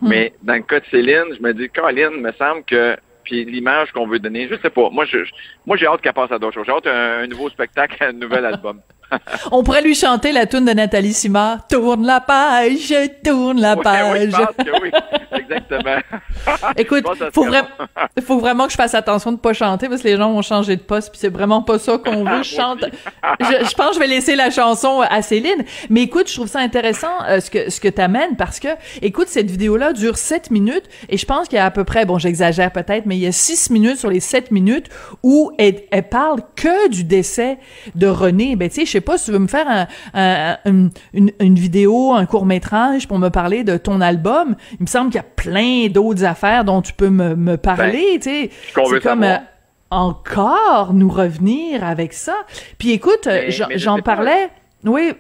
Hmm. 0.01 0.09
Mais 0.09 0.33
dans 0.43 0.55
le 0.55 0.63
cas 0.63 0.81
de 0.81 0.87
Céline, 0.91 1.35
je 1.37 1.43
me 1.43 1.53
dis, 1.55 1.69
Caroline, 1.71 2.21
me 2.21 2.33
semble 2.33 2.65
que 2.65 2.97
puis 3.25 3.45
l'image 3.45 3.91
qu'on 3.93 4.07
veut 4.07 4.19
donner, 4.19 4.49
je 4.49 4.57
sais 4.61 4.71
pas. 4.71 4.91
Moi, 4.91 5.07
je, 5.07 5.19
moi, 5.67 5.77
j'ai 5.77 5.87
hâte 5.87 6.03
qu'elle 6.03 6.13
passe 6.13 6.31
à 6.31 6.39
d'autres 6.39 6.55
choses. 6.55 6.67
J'ai 6.67 6.73
hâte 6.73 6.87
un, 6.87 7.23
un 7.23 7.27
nouveau 7.27 7.49
spectacle, 7.49 7.97
un 8.05 8.13
nouvel 8.13 8.45
album. 8.45 8.81
On 9.53 9.63
pourrait 9.63 9.83
lui 9.83 9.95
chanter 9.95 10.33
la 10.33 10.47
tune 10.47 10.65
de 10.65 10.73
Nathalie 10.73 11.13
Simard. 11.13 11.67
Tourne 11.69 12.07
la 12.07 12.21
page, 12.21 12.93
tourne 13.25 13.61
la 13.61 13.77
page. 13.77 14.33
oui, 14.83 14.91
exactement. 15.33 15.97
Écoute, 16.77 17.05
faut, 17.33 17.45
vraiment, 17.45 17.69
faut 18.25 18.39
vraiment 18.39 18.67
que 18.67 18.73
je 18.73 18.77
fasse 18.77 18.95
attention 18.95 19.33
de 19.33 19.39
pas 19.39 19.53
chanter 19.53 19.89
parce 19.89 20.03
que 20.03 20.09
les 20.09 20.17
gens 20.17 20.33
vont 20.33 20.43
changer 20.43 20.77
de 20.77 20.83
poste 20.83 21.11
puis 21.11 21.19
c'est 21.19 21.33
vraiment 21.33 21.63
pas 21.63 21.79
ça 21.79 21.99
qu'on 21.99 22.25
veut. 22.31 22.43
Je 22.43 22.55
chante. 22.55 22.85
Je, 23.41 23.75
pense 23.75 23.89
que 23.89 23.95
je 23.95 23.99
vais 23.99 24.07
laisser 24.07 24.37
la 24.37 24.51
chanson 24.51 25.01
à 25.01 25.23
Céline. 25.23 25.65
Mais 25.91 26.03
écoute, 26.03 26.29
je 26.29 26.35
trouve 26.35 26.49
ça 26.49 26.61
intéressant 26.61 27.09
euh, 27.29 27.41
ce 27.41 27.51
que 27.51 27.71
ce 27.71 27.81
que 27.81 27.89
t'amènes 27.89 28.37
parce 28.37 28.61
que, 28.61 28.69
écoute, 29.03 29.29
cette 29.29 29.51
vidéo-là 29.51 29.93
dure 29.93 30.17
7 30.19 30.51
minutes 30.51 30.85
et 31.09 31.17
je 31.17 31.27
pense 31.27 31.49
qu'il 31.49 31.57
y 31.57 31.61
a 31.61 31.67
à 31.67 31.71
peu 31.71 31.85
près, 31.85 32.05
bon, 32.05 32.19
j'exagère 32.19 32.73
peut-être, 32.73 33.07
mais 33.07 33.17
il 33.17 33.23
y 33.23 33.27
a 33.27 33.33
6 33.33 33.71
minutes 33.71 33.99
sur 33.99 34.11
les 34.11 34.21
7 34.21 34.51
minutes 34.51 34.89
où 35.23 35.53
elle, 35.59 35.83
elle 35.91 36.09
parle 36.09 36.41
que 36.57 36.89
du 36.89 37.05
décès 37.05 37.59
de 37.95 38.07
René. 38.07 38.57
Ben, 38.57 38.69
tu 38.69 38.77
sais, 38.77 38.87
je 38.87 38.91
sais 38.91 39.01
pas 39.05 39.19
si 39.19 39.27
tu 39.27 39.33
veux 39.33 39.39
me 39.39 39.47
faire 39.47 39.87
une, 40.65 40.91
une, 41.13 41.55
vidéo, 41.55 42.13
un 42.13 42.27
court 42.27 42.47
métrage 42.47 43.07
pour 43.07 43.19
me 43.19 43.29
parler 43.29 43.65
de 43.65 43.77
ton 43.77 44.01
album. 44.01 44.57
Il 44.73 44.83
me 44.83 44.87
semble 44.87 45.11
qu'il 45.11 45.19
y 45.19 45.21
a 45.21 45.23
plein 45.23 45.89
d'autres 45.89 46.25
affaires 46.25 46.65
dont 46.65 46.83
tu 46.83 46.93
peux 46.93 47.11
me, 47.11 47.37
me 47.37 47.57
parler. 47.57 48.19
Ben, 48.19 48.21
tu 48.21 48.31
sais, 48.31 48.51
c'est 48.75 49.01
comme 49.03 49.23
euh, 49.23 49.37
encore 49.91 50.93
nous 50.95 51.09
revenir 51.09 51.85
avec 51.85 52.13
ça. 52.13 52.35
Puis 52.79 52.93
écoute, 52.93 53.29
j'en 53.77 53.99
parlais. 53.99 54.51
Oui, 54.85 55.13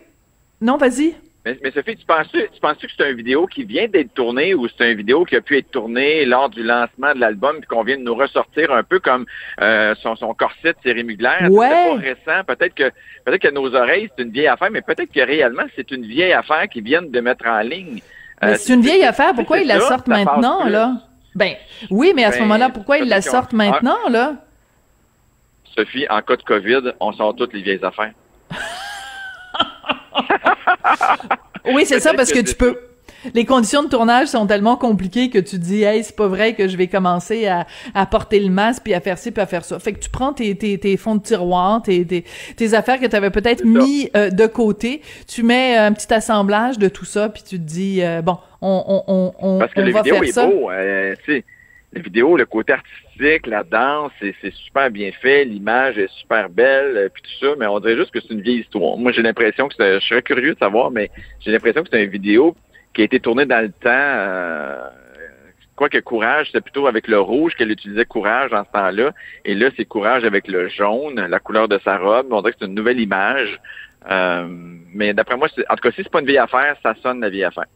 non, 0.61 0.77
vas-y. 0.77 1.15
Mais, 1.45 1.59
mais, 1.63 1.71
Sophie, 1.73 1.97
tu 1.97 2.07
penses, 2.07 2.29
tu 2.33 2.61
penses 2.61 2.79
que 2.79 2.87
c'est 2.97 3.11
une 3.11 3.17
vidéo 3.17 3.47
qui 3.47 3.65
vient 3.65 3.87
d'être 3.87 4.15
tournée 4.15 4.55
ou 4.55 4.67
c'est 4.67 4.93
une 4.93 4.97
vidéo 4.97 5.27
qui 5.27 5.37
a 5.37 5.43
pu 5.43 5.59
être 5.59 5.71
tournée 5.71 6.25
lors 6.25 6.49
du 6.49 6.63
lancement 6.63 7.13
de 7.15 7.21
l'album 7.21 7.59
puis 7.59 7.67
qu'on 7.67 7.83
vient 7.83 7.99
de 7.99 8.03
nous 8.03 8.15
ressortir 8.15 8.73
un 8.73 8.83
peu 8.83 8.99
comme 8.99 9.27
euh, 9.61 9.95
son, 10.01 10.17
son 10.17 10.33
corset 10.33 10.73
de 10.73 10.79
série 10.83 11.05
Mugler? 11.05 11.49
Ouais. 11.51 11.69
C'est 11.69 12.25
pas 12.25 12.33
récent. 12.35 12.45
Peut-être 12.47 12.75
que 12.75 12.91
peut-être 13.25 13.43
que 13.43 13.51
nos 13.51 13.75
oreilles, 13.75 14.09
c'est 14.17 14.25
une 14.25 14.31
vieille 14.31 14.47
affaire, 14.47 14.71
mais 14.71 14.81
peut-être 14.81 15.13
que 15.13 15.21
réellement, 15.21 15.65
c'est 15.77 15.91
une 15.91 16.07
vieille 16.07 16.33
affaire 16.33 16.67
qu'ils 16.69 16.85
viennent 16.85 17.11
de 17.11 17.21
mettre 17.21 17.47
en 17.47 17.61
ligne. 17.61 18.01
Euh, 18.43 18.55
c'est 18.59 18.73
une 18.73 18.81
vieille 18.81 19.05
affaire. 19.05 19.35
Pourquoi 19.35 19.59
ils 19.59 19.67
la 19.67 19.81
sortent 19.81 20.09
maintenant, 20.09 20.65
là? 20.65 20.95
Ben, 21.35 21.55
oui, 21.91 22.13
mais 22.15 22.25
à 22.25 22.33
ce 22.33 22.39
ben, 22.39 22.45
moment-là, 22.45 22.71
pourquoi 22.71 22.99
ils 22.99 23.09
la 23.09 23.21
sortent 23.21 23.53
maintenant, 23.53 23.99
là? 24.09 24.37
Sophie, 25.77 26.07
en 26.09 26.23
cas 26.23 26.37
de 26.37 26.43
COVID, 26.43 26.93
on 27.01 27.13
sort 27.13 27.35
toutes 27.35 27.53
les 27.53 27.63
vieilles 27.63 27.85
affaires. 27.85 28.13
Oui, 31.73 31.85
c'est 31.87 32.01
ça, 32.01 32.15
parce 32.15 32.33
que, 32.33 32.41
tu 32.41 32.55
peux. 32.55 32.79
Les 33.33 33.47
conditions 33.47 33.83
de 33.83 33.89
tournage 33.89 34.29
sont 34.29 34.47
tellement 34.47 34.77
compliquées 34.77 35.31
que 35.31 35.39
tu 35.39 35.59
dis, 35.59 35.83
hey, 35.83 36.05
c'est 36.05 36.15
pas 36.15 36.29
vrai 36.29 36.55
que 36.55 36.69
je 36.69 36.77
vais 36.77 36.89
commencer 36.89 37.47
à, 37.47 37.67
à 37.95 38.05
porter 38.05 38.39
le 38.39 38.51
masque 38.51 38.83
puis 38.85 38.93
à 38.93 39.01
faire 39.01 39.17
ci 39.17 39.31
puis 39.31 39.41
à 39.43 39.47
faire 39.47 39.65
ça. 39.65 39.79
Fait 39.79 39.95
que 39.95 39.99
tu 39.99 40.11
prends 40.11 40.35
tes, 40.35 40.55
tes, 40.57 40.77
tes 40.79 40.97
fonds 40.99 41.17
de 41.17 41.23
tiroir, 41.23 41.83
tes, 41.83 42.07
tes, 42.07 42.25
tes 42.57 42.75
affaires 42.75 43.01
que 43.01 43.07
tu 43.07 43.17
avais 43.17 43.31
peut-être 43.31 43.65
mis 43.65 44.11
euh, 44.15 44.29
de 44.29 44.47
côté, 44.47 45.01
tu 45.27 45.43
mets 45.43 45.75
un 45.77 45.93
petit 45.93 46.13
assemblage 46.13 46.79
de 46.79 46.89
tout 46.89 47.07
ça 47.07 47.31
puis 47.31 47.43
tu 47.43 47.59
te 47.59 47.65
dis, 47.65 48.03
euh, 48.03 48.21
bon, 48.21 48.37
on, 48.61 49.03
on, 49.07 49.33
on, 49.39 49.59
Parce 49.59 49.73
que 49.73 49.81
on 49.81 49.91
va 49.91 50.05
faire 50.05 50.27
ça. 50.27 50.47
Beau, 50.47 50.71
euh, 50.71 51.15
la 51.95 52.01
vidéo, 52.01 52.37
le 52.37 52.47
côté 52.47 52.73
artistique, 52.73 53.47
la 53.47 53.63
danse, 53.63 54.13
c'est 54.21 54.53
super 54.53 54.91
bien 54.91 55.13
fait, 55.13 55.45
l'image 55.45 55.99
est 55.99 56.11
super 56.19 56.49
belle, 56.49 56.97
euh, 56.97 57.09
puis 57.13 57.23
tout 57.23 57.47
ça, 57.47 57.55
mais 57.59 57.67
on 57.67 57.79
dirait 57.81 57.97
juste 57.97 58.11
que 58.11 58.21
c'est 58.21 58.33
une 58.33 58.41
vieille 58.41 58.61
histoire. 58.61 58.97
Moi, 58.97 59.13
j'ai 59.13 59.23
l'impression 59.23 59.69
que 59.69 59.75
c'est, 59.79 60.01
je 60.01 60.07
serais 60.07 60.23
curieux 60.23 60.55
de 60.55 60.59
savoir, 60.59 60.91
mais 60.91 61.11
j'ai 61.41 61.53
l'impression 61.53 61.83
que 61.83 61.89
c'est 61.93 62.03
une 62.03 62.11
vidéo 62.11 62.57
qui 62.93 63.03
a 63.03 63.05
été 63.05 63.21
tournée 63.21 63.47
dans 63.47 63.63
le 63.63 63.71
temps. 63.71 63.89
Euh, 63.89 64.89
Quoique 65.77 65.99
Courage, 65.99 66.51
c'est 66.53 66.61
plutôt 66.61 66.87
avec 66.87 67.09
le 67.09 67.19
rouge 67.19 67.55
qu'elle 67.57 67.73
utilisait 67.73 68.05
Courage 68.05 68.53
dans 68.53 68.65
ce 68.65 68.71
temps-là. 68.71 69.11
Et 69.45 69.57
là, 69.57 69.71
c'est 69.77 69.85
Courage 69.85 70.25
avec 70.25 70.47
le 70.47 70.69
jaune, 70.69 71.17
la 71.17 71.41
couleur 71.41 71.67
de 71.67 71.81
sa 71.85 71.99
robe. 71.99 72.29
On 72.31 72.41
dirait 72.43 72.53
que 72.53 72.59
c'est 72.61 72.67
une 72.67 72.75
nouvelle 72.75 73.01
image. 73.01 73.59
Euh, 74.09 74.47
mais 74.93 75.13
d'après 75.15 75.37
moi, 75.37 75.49
en 75.69 75.75
tout 75.75 75.83
cas, 75.83 75.91
si 75.91 76.05
c'est 76.05 76.11
pas 76.11 76.21
une 76.21 76.27
vieille 76.27 76.39
affaire, 76.39 76.77
ça 76.81 76.95
sonne 77.03 77.21
la 77.21 77.29
vieille 77.29 77.43
affaire. 77.43 77.67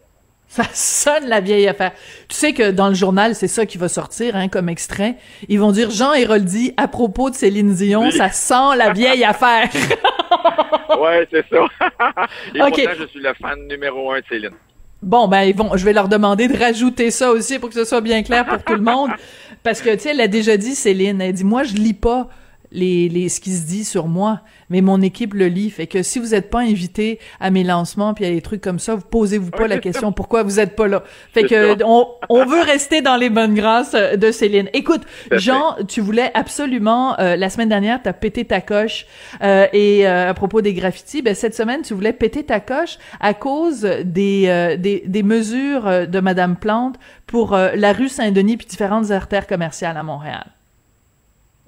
Ça 0.48 0.64
sonne 0.72 1.28
la 1.28 1.40
vieille 1.40 1.68
affaire. 1.68 1.92
Tu 2.28 2.34
sais 2.34 2.52
que 2.54 2.70
dans 2.70 2.88
le 2.88 2.94
journal, 2.94 3.34
c'est 3.34 3.48
ça 3.48 3.66
qui 3.66 3.76
va 3.76 3.88
sortir 3.88 4.34
hein, 4.34 4.48
comme 4.48 4.70
extrait. 4.70 5.16
Ils 5.48 5.60
vont 5.60 5.72
dire 5.72 5.90
Jean 5.90 6.14
Héroldi 6.14 6.72
à 6.78 6.88
propos 6.88 7.28
de 7.28 7.34
Céline 7.34 7.74
Dion, 7.74 8.10
ça 8.10 8.30
sent 8.30 8.76
la 8.76 8.92
vieille 8.92 9.24
affaire. 9.24 9.68
ouais, 11.00 11.28
c'est 11.30 11.44
ça. 11.50 11.58
Et 12.54 12.58
pourtant, 12.58 12.92
je 12.98 13.06
suis 13.06 13.20
le 13.20 13.34
fan 13.34 13.68
numéro 13.68 14.10
un 14.10 14.20
de 14.20 14.24
Céline. 14.28 14.54
Bon, 15.02 15.28
ben 15.28 15.42
ils 15.42 15.54
vont, 15.54 15.76
je 15.76 15.84
vais 15.84 15.92
leur 15.92 16.08
demander 16.08 16.48
de 16.48 16.58
rajouter 16.58 17.10
ça 17.10 17.30
aussi 17.30 17.58
pour 17.58 17.68
que 17.68 17.74
ce 17.74 17.84
soit 17.84 18.00
bien 18.00 18.22
clair 18.22 18.44
pour 18.44 18.62
tout 18.64 18.74
le 18.74 18.80
monde, 18.80 19.10
parce 19.62 19.80
que 19.80 19.90
tu 19.90 20.00
sais, 20.00 20.10
elle 20.10 20.20
a 20.20 20.26
déjà 20.26 20.56
dit 20.56 20.74
Céline, 20.74 21.20
elle 21.20 21.34
dit 21.34 21.44
moi 21.44 21.62
je 21.62 21.74
lis 21.74 21.94
pas 21.94 22.28
les, 22.72 23.08
les, 23.08 23.28
ce 23.28 23.40
qui 23.40 23.52
se 23.52 23.66
dit 23.66 23.84
sur 23.84 24.08
moi, 24.08 24.40
mais 24.70 24.80
mon 24.80 25.00
équipe 25.00 25.34
le 25.34 25.46
lit. 25.46 25.70
Fait 25.70 25.86
que 25.86 26.02
si 26.02 26.18
vous 26.18 26.28
n'êtes 26.28 26.50
pas 26.50 26.60
invité 26.60 27.18
à 27.40 27.50
mes 27.50 27.64
lancements 27.64 28.14
puis 28.14 28.24
à 28.24 28.30
des 28.30 28.42
trucs 28.42 28.60
comme 28.60 28.78
ça, 28.78 28.94
vous 28.94 29.02
posez-vous 29.02 29.50
pas 29.50 29.66
la 29.66 29.78
question 29.78 30.12
pourquoi 30.12 30.42
vous 30.42 30.60
êtes 30.60 30.76
pas 30.76 30.88
là? 30.88 31.02
Fait 31.32 31.44
que 31.44 31.82
on, 31.84 32.06
on, 32.28 32.44
veut 32.44 32.60
rester 32.62 33.00
dans 33.00 33.16
les 33.16 33.30
bonnes 33.30 33.54
grâces 33.54 33.94
euh, 33.94 34.16
de 34.16 34.30
Céline. 34.30 34.68
Écoute, 34.72 35.02
Jean, 35.32 35.76
tu 35.86 36.00
voulais 36.00 36.30
absolument 36.34 37.18
euh, 37.18 37.36
la 37.36 37.50
semaine 37.50 37.68
dernière, 37.68 38.02
tu 38.02 38.08
as 38.08 38.12
pété 38.12 38.44
ta 38.44 38.60
coche 38.60 39.06
euh, 39.42 39.66
et 39.72 40.06
à 40.06 40.34
propos 40.34 40.60
des 40.60 40.74
graffitis, 40.74 41.22
ben 41.22 41.34
cette 41.34 41.54
semaine 41.54 41.82
tu 41.82 41.94
voulais 41.94 42.12
péter 42.12 42.44
ta 42.44 42.60
coche 42.60 42.98
à 43.20 43.34
cause 43.34 43.82
des 44.04 44.76
des, 44.78 45.02
des 45.06 45.22
mesures 45.22 46.08
de 46.08 46.20
Madame 46.20 46.56
Plante 46.56 46.96
pour 47.26 47.56
la 47.56 47.92
rue 47.92 48.08
Saint-Denis 48.08 48.56
puis 48.56 48.66
différentes 48.66 49.10
artères 49.10 49.46
commerciales 49.46 49.96
à 49.96 50.02
Montréal. 50.02 50.46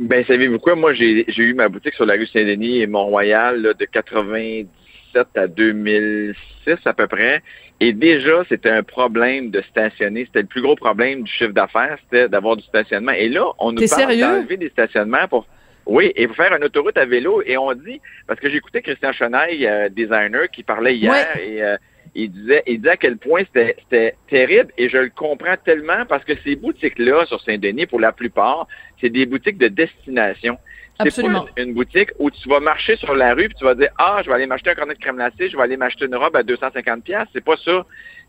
Ben, 0.01 0.25
savez-vous 0.25 0.59
quoi? 0.59 0.75
Moi, 0.77 0.95
j'ai 0.95 1.27
eu 1.29 1.53
ma 1.53 1.69
boutique 1.69 1.93
sur 1.93 2.07
la 2.07 2.15
rue 2.15 2.27
Saint-Denis 2.27 2.81
et 2.81 2.87
Mont-Royal 2.87 3.75
de 3.79 3.85
97 3.85 5.27
à 5.35 5.47
2006 5.47 6.77
à 6.87 6.95
peu 6.95 7.07
près. 7.07 7.43
Et 7.81 7.93
déjà, 7.93 8.43
c'était 8.49 8.71
un 8.71 8.83
problème 8.83 9.51
de 9.51 9.61
stationner. 9.61 10.25
C'était 10.25 10.41
le 10.41 10.47
plus 10.47 10.63
gros 10.63 10.75
problème 10.75 11.23
du 11.23 11.31
chiffre 11.31 11.53
d'affaires, 11.53 11.99
c'était 12.05 12.31
d'avoir 12.31 12.57
du 12.57 12.63
stationnement. 12.63 13.13
Et 13.13 13.29
là, 13.29 13.45
on 13.59 13.73
nous 13.73 13.87
parle 13.87 14.19
d'enlever 14.19 14.57
des 14.57 14.71
stationnements 14.71 15.29
pour... 15.29 15.47
Oui, 15.85 16.13
et 16.15 16.27
pour 16.27 16.37
faire 16.37 16.55
une 16.57 16.65
autoroute 16.65 16.97
à 16.97 17.05
vélo. 17.05 17.43
Et 17.45 17.59
on 17.59 17.73
dit, 17.75 18.01
parce 18.27 18.41
que 18.41 18.49
j'écoutais 18.49 18.81
Christian 18.81 19.13
Chenaille, 19.13 19.67
euh, 19.67 19.91
designer, 19.91 20.49
qui 20.51 20.63
parlait 20.63 20.97
hier, 20.97 21.27
et 21.37 21.63
euh, 21.63 21.77
il 22.15 22.31
disait, 22.31 22.63
il 22.67 22.79
disait 22.79 22.91
à 22.91 22.97
quel 22.97 23.17
point 23.17 23.43
c'était 23.55 24.15
terrible 24.29 24.73
et 24.77 24.89
je 24.89 24.99
le 24.99 25.11
comprends 25.11 25.57
tellement 25.65 26.05
parce 26.09 26.25
que 26.25 26.33
ces 26.43 26.57
boutiques-là 26.57 27.27
sur 27.27 27.41
Saint-Denis, 27.41 27.87
pour 27.87 28.01
la 28.01 28.13
plupart, 28.13 28.67
c'est 29.01 29.11
des 29.11 29.27
boutiques 29.27 29.59
de 29.59 29.69
destination. 29.69 30.59
Absolument. 30.99 31.47
Pas 31.57 31.63
une, 31.63 31.73
boutique 31.73 32.11
où 32.19 32.31
tu 32.31 32.49
vas 32.49 32.61
marcher 32.61 32.97
sur 32.97 33.15
la 33.15 33.33
rue 33.33 33.49
puis 33.49 33.57
tu 33.57 33.65
vas 33.65 33.75
dire 33.75 33.89
ah 33.97 34.21
je 34.23 34.29
vais 34.29 34.35
aller 34.35 34.47
m'acheter 34.47 34.71
un 34.71 34.75
cornet 34.75 34.95
de 34.95 34.99
crème 34.99 35.17
glacée, 35.17 35.49
je 35.49 35.57
vais 35.57 35.63
aller 35.63 35.77
m'acheter 35.77 36.05
une 36.05 36.17
robe 36.17 36.37
à 36.37 36.43
250 36.43 37.05
pièces. 37.05 37.29
C'est 37.33 37.45
pas 37.45 37.57
ça. 37.57 37.87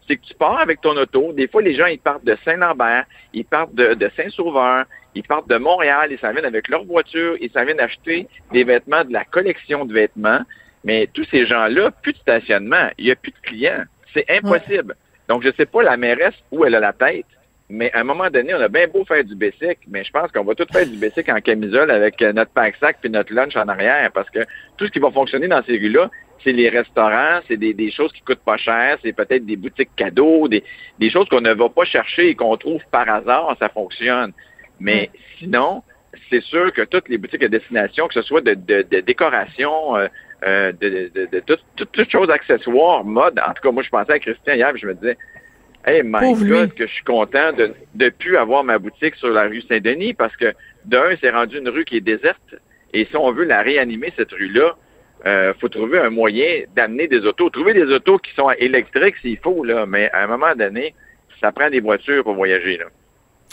C'est 0.07 0.15
que 0.15 0.25
tu 0.25 0.33
pars 0.35 0.59
avec 0.59 0.79
ton 0.79 0.95
auto. 0.95 1.33
Des 1.33 1.47
fois 1.47 1.61
les 1.61 1.75
gens 1.75 1.87
ils 1.87 1.99
partent 1.99 2.23
de 2.23 2.37
Saint-Lambert, 2.45 3.05
ils 3.33 3.43
partent 3.43 3.75
de, 3.75 3.93
de 3.93 4.09
Saint-Sauveur, 4.15 4.85
ils 5.15 5.23
partent 5.23 5.49
de 5.49 5.57
Montréal, 5.57 6.09
ils 6.11 6.19
s'en 6.19 6.31
viennent 6.31 6.45
avec 6.45 6.69
leur 6.69 6.85
voiture, 6.85 7.35
ils 7.41 7.51
s'en 7.51 7.65
viennent 7.65 7.79
acheter 7.79 8.27
des 8.53 8.63
vêtements 8.63 9.03
de 9.03 9.11
la 9.11 9.25
collection 9.25 9.83
de 9.85 9.93
vêtements. 9.93 10.41
Mais 10.83 11.07
tous 11.13 11.25
ces 11.25 11.45
gens-là, 11.45 11.91
plus 11.91 12.13
de 12.13 12.17
stationnement, 12.17 12.89
il 12.97 13.05
n'y 13.05 13.11
a 13.11 13.15
plus 13.15 13.31
de 13.31 13.39
clients. 13.43 13.83
C'est 14.13 14.25
impossible. 14.29 14.95
Donc, 15.27 15.43
je 15.43 15.49
ne 15.49 15.53
sais 15.53 15.65
pas 15.65 15.83
la 15.83 15.97
mairesse 15.97 16.35
où 16.51 16.65
elle 16.65 16.75
a 16.75 16.79
la 16.79 16.93
tête, 16.93 17.25
mais 17.69 17.89
à 17.93 18.01
un 18.01 18.03
moment 18.03 18.29
donné, 18.29 18.53
on 18.53 18.59
a 18.59 18.67
bien 18.67 18.87
beau 18.87 19.05
faire 19.05 19.23
du 19.23 19.33
basic, 19.33 19.79
mais 19.87 20.03
je 20.03 20.11
pense 20.11 20.29
qu'on 20.31 20.43
va 20.43 20.55
tout 20.55 20.65
faire 20.71 20.85
du 20.85 20.97
basic 20.97 21.29
en 21.29 21.39
camisole 21.39 21.89
avec 21.89 22.21
euh, 22.21 22.33
notre 22.33 22.51
pack-sac 22.51 22.97
puis 22.99 23.09
notre 23.09 23.33
lunch 23.33 23.55
en 23.55 23.67
arrière, 23.69 24.11
parce 24.13 24.29
que 24.29 24.39
tout 24.75 24.87
ce 24.87 24.91
qui 24.91 24.99
va 24.99 25.09
fonctionner 25.09 25.47
dans 25.47 25.63
ces 25.63 25.77
rues-là, 25.77 26.11
c'est 26.43 26.51
les 26.51 26.67
restaurants, 26.67 27.39
c'est 27.47 27.55
des, 27.55 27.91
choses 27.91 28.11
qui 28.11 28.21
coûtent 28.21 28.43
pas 28.43 28.57
cher, 28.57 28.97
c'est 29.01 29.13
peut-être 29.13 29.45
des 29.45 29.55
boutiques 29.55 29.95
cadeaux, 29.95 30.49
des, 30.49 30.63
choses 31.09 31.29
qu'on 31.29 31.39
ne 31.39 31.53
va 31.53 31.69
pas 31.69 31.85
chercher 31.85 32.29
et 32.29 32.35
qu'on 32.35 32.57
trouve 32.57 32.81
par 32.91 33.07
hasard, 33.07 33.55
ça 33.59 33.69
fonctionne. 33.69 34.33
Mais 34.79 35.09
sinon, 35.37 35.83
c'est 36.29 36.41
sûr 36.41 36.73
que 36.73 36.81
toutes 36.81 37.07
les 37.07 37.17
boutiques 37.17 37.43
à 37.43 37.47
destination, 37.47 38.07
que 38.07 38.15
ce 38.15 38.21
soit 38.21 38.41
de, 38.41 38.53
décoration, 39.01 39.95
euh, 39.95 40.07
euh, 40.43 40.71
de, 40.71 41.11
de, 41.13 41.27
de, 41.31 41.85
toutes 41.91 42.11
choses 42.11 42.29
accessoires, 42.29 43.03
mode. 43.03 43.39
En 43.39 43.53
tout 43.53 43.61
cas, 43.61 43.71
moi, 43.71 43.83
je 43.83 43.89
pensais 43.89 44.13
à 44.13 44.19
Christian 44.19 44.53
hier, 44.53 44.71
puis 44.71 44.81
je 44.81 44.87
me 44.87 44.93
disais, 44.95 45.17
hey, 45.85 46.01
my 46.03 46.33
God, 46.33 46.73
que 46.73 46.87
je 46.87 46.91
suis 46.91 47.03
content 47.03 47.53
de 47.53 47.73
ne 47.95 48.09
plus 48.09 48.37
avoir 48.37 48.63
ma 48.63 48.79
boutique 48.79 49.15
sur 49.15 49.29
la 49.29 49.43
rue 49.43 49.61
Saint-Denis, 49.61 50.13
parce 50.13 50.35
que 50.35 50.53
d'un, 50.85 51.15
c'est 51.21 51.29
rendu 51.29 51.59
une 51.59 51.69
rue 51.69 51.85
qui 51.85 51.97
est 51.97 52.01
déserte, 52.01 52.55
et 52.93 53.05
si 53.05 53.15
on 53.15 53.31
veut 53.31 53.45
la 53.45 53.61
réanimer, 53.61 54.11
cette 54.17 54.31
rue-là, 54.31 54.75
euh, 55.25 55.53
faut 55.59 55.69
trouver 55.69 55.99
un 55.99 56.09
moyen 56.09 56.63
d'amener 56.75 57.07
des 57.07 57.19
autos. 57.19 57.49
Trouver 57.49 57.73
des 57.73 57.83
autos 57.83 58.17
qui 58.17 58.33
sont 58.33 58.49
électriques 58.51 59.17
s'il 59.21 59.37
faut, 59.37 59.63
là, 59.63 59.85
mais 59.85 60.09
à 60.11 60.23
un 60.23 60.27
moment 60.27 60.55
donné, 60.55 60.95
ça 61.39 61.51
prend 61.51 61.69
des 61.69 61.79
voitures 61.79 62.23
pour 62.23 62.33
voyager. 62.33 62.77
Là. 62.77 62.85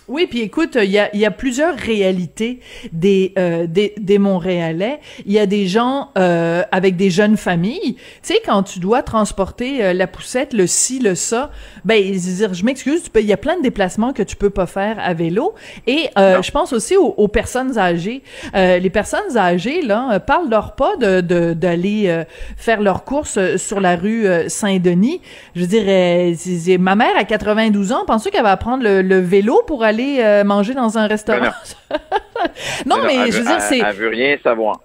Oui, 0.08 0.26
puis 0.26 0.40
écoute, 0.40 0.78
il 0.80 0.90
y 0.90 0.98
a, 0.98 1.14
y 1.14 1.26
a 1.26 1.30
plusieurs 1.30 1.76
réalités 1.76 2.60
des, 2.92 3.34
euh, 3.38 3.66
des, 3.66 3.92
des 3.98 4.18
Montréalais. 4.18 5.00
Il 5.26 5.32
y 5.32 5.38
a 5.38 5.44
des 5.44 5.66
gens 5.66 6.08
euh, 6.16 6.62
avec 6.72 6.96
des 6.96 7.10
jeunes 7.10 7.36
familles. 7.36 7.94
Tu 7.94 8.00
sais, 8.22 8.40
quand 8.44 8.62
tu 8.62 8.78
dois 8.78 9.02
transporter 9.02 9.84
euh, 9.84 9.92
la 9.92 10.06
poussette, 10.06 10.54
le 10.54 10.66
ci, 10.66 10.98
le 10.98 11.14
ça, 11.14 11.50
ben, 11.84 12.02
je 12.02 12.64
m'excuse, 12.64 13.02
il 13.16 13.26
y 13.26 13.34
a 13.34 13.36
plein 13.36 13.58
de 13.58 13.62
déplacements 13.62 14.14
que 14.14 14.22
tu 14.22 14.34
peux 14.34 14.48
pas 14.48 14.66
faire 14.66 14.96
à 14.98 15.12
vélo. 15.12 15.54
Et 15.86 16.08
euh, 16.16 16.40
je 16.40 16.50
pense 16.52 16.72
aussi 16.72 16.96
aux, 16.96 17.28
personnes 17.28 17.76
âgées. 17.76 18.22
Euh, 18.54 18.78
les 18.78 18.90
personnes 18.90 19.36
âgées, 19.36 19.82
là, 19.82 20.18
parlent 20.20 20.48
leur 20.48 20.74
pas 20.74 20.96
de 20.96 21.20
d'aller 21.52 22.24
faire 22.56 22.80
leurs 22.80 23.04
courses 23.04 23.38
sur 23.56 23.80
la 23.80 23.96
rue 23.96 24.26
Saint-Denis. 24.48 25.20
Je 25.54 25.64
dirais, 25.66 26.34
ma 26.78 26.94
mère 26.94 27.16
à 27.18 27.24
92 27.24 27.92
ans, 27.92 28.04
pense 28.06 28.24
qu'elle 28.30 28.42
va 28.42 28.56
prendre 28.56 28.82
le, 28.82 29.02
le 29.02 29.18
vélo 29.18 29.62
pour 29.66 29.82
aller 29.82 29.97
euh, 29.98 30.44
manger 30.44 30.74
dans 30.74 30.98
un 30.98 31.06
restaurant. 31.06 31.52
non, 32.86 32.96
mais, 33.04 33.30
je 33.30 33.38
veux 33.38 33.44
dire, 33.44 33.60
c'est. 33.60 33.78
Elle 33.78 33.94
veut 33.94 34.08
rien 34.08 34.36
savoir. 34.42 34.80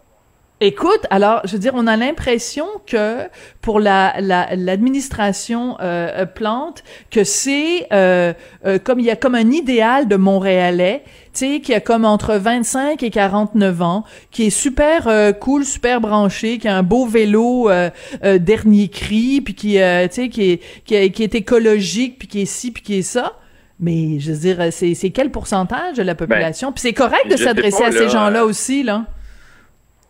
Écoute, 0.62 1.06
alors, 1.10 1.42
je 1.44 1.54
veux 1.54 1.60
dire, 1.60 1.74
on 1.76 1.88
a 1.88 1.98
l'impression 1.98 2.66
que 2.88 3.28
pour 3.60 3.82
la 3.82 4.14
l'administration 4.22 5.76
euh, 5.82 6.26
Plante, 6.26 6.86
que 7.12 7.26
c'est 7.26 7.88
euh, 7.92 8.34
comme 8.86 9.02
il 9.02 9.06
y 9.06 9.12
a 9.12 9.18
comme 9.18 9.36
un 9.36 9.52
idéal 9.52 10.08
de 10.08 10.16
Montréalais, 10.16 11.04
tu 11.34 11.56
sais, 11.56 11.60
qui 11.60 11.74
a 11.74 11.82
comme 11.82 12.06
entre 12.06 12.36
25 12.36 13.04
et 13.04 13.10
49 13.10 13.82
ans, 13.82 14.04
qui 14.32 14.46
est 14.46 14.50
super 14.52 15.10
cool, 15.42 15.66
super 15.66 16.00
branché, 16.00 16.60
qui 16.60 16.70
a 16.70 16.78
un 16.78 16.84
beau 16.84 17.08
vélo 17.08 17.70
dernier 18.22 18.88
cri, 18.88 19.42
puis 19.42 19.56
qui, 19.56 19.74
tu 19.74 19.80
sais, 20.12 20.30
qui 20.30 20.52
est, 20.52 20.62
qui, 20.86 21.12
qui 21.12 21.24
est 21.24 21.36
écologique, 21.36 22.20
puis 22.20 22.28
qui 22.30 22.42
est 22.44 22.46
ci, 22.46 22.72
puis 22.72 22.84
qui 22.84 23.00
est 23.00 23.02
ça. 23.02 23.34
Mais 23.84 24.18
je 24.18 24.32
veux 24.32 24.38
dire, 24.38 24.72
c'est 24.72 25.10
quel 25.10 25.30
pourcentage 25.30 25.98
de 25.98 26.04
la 26.04 26.14
ben, 26.14 26.26
population? 26.26 26.72
Puis 26.72 26.80
c'est 26.80 26.94
correct 26.94 27.30
de 27.30 27.36
s'adresser 27.36 27.84
à 27.84 27.92
ces 27.92 28.08
gens-là 28.08 28.46
aussi, 28.46 28.82
là. 28.82 29.06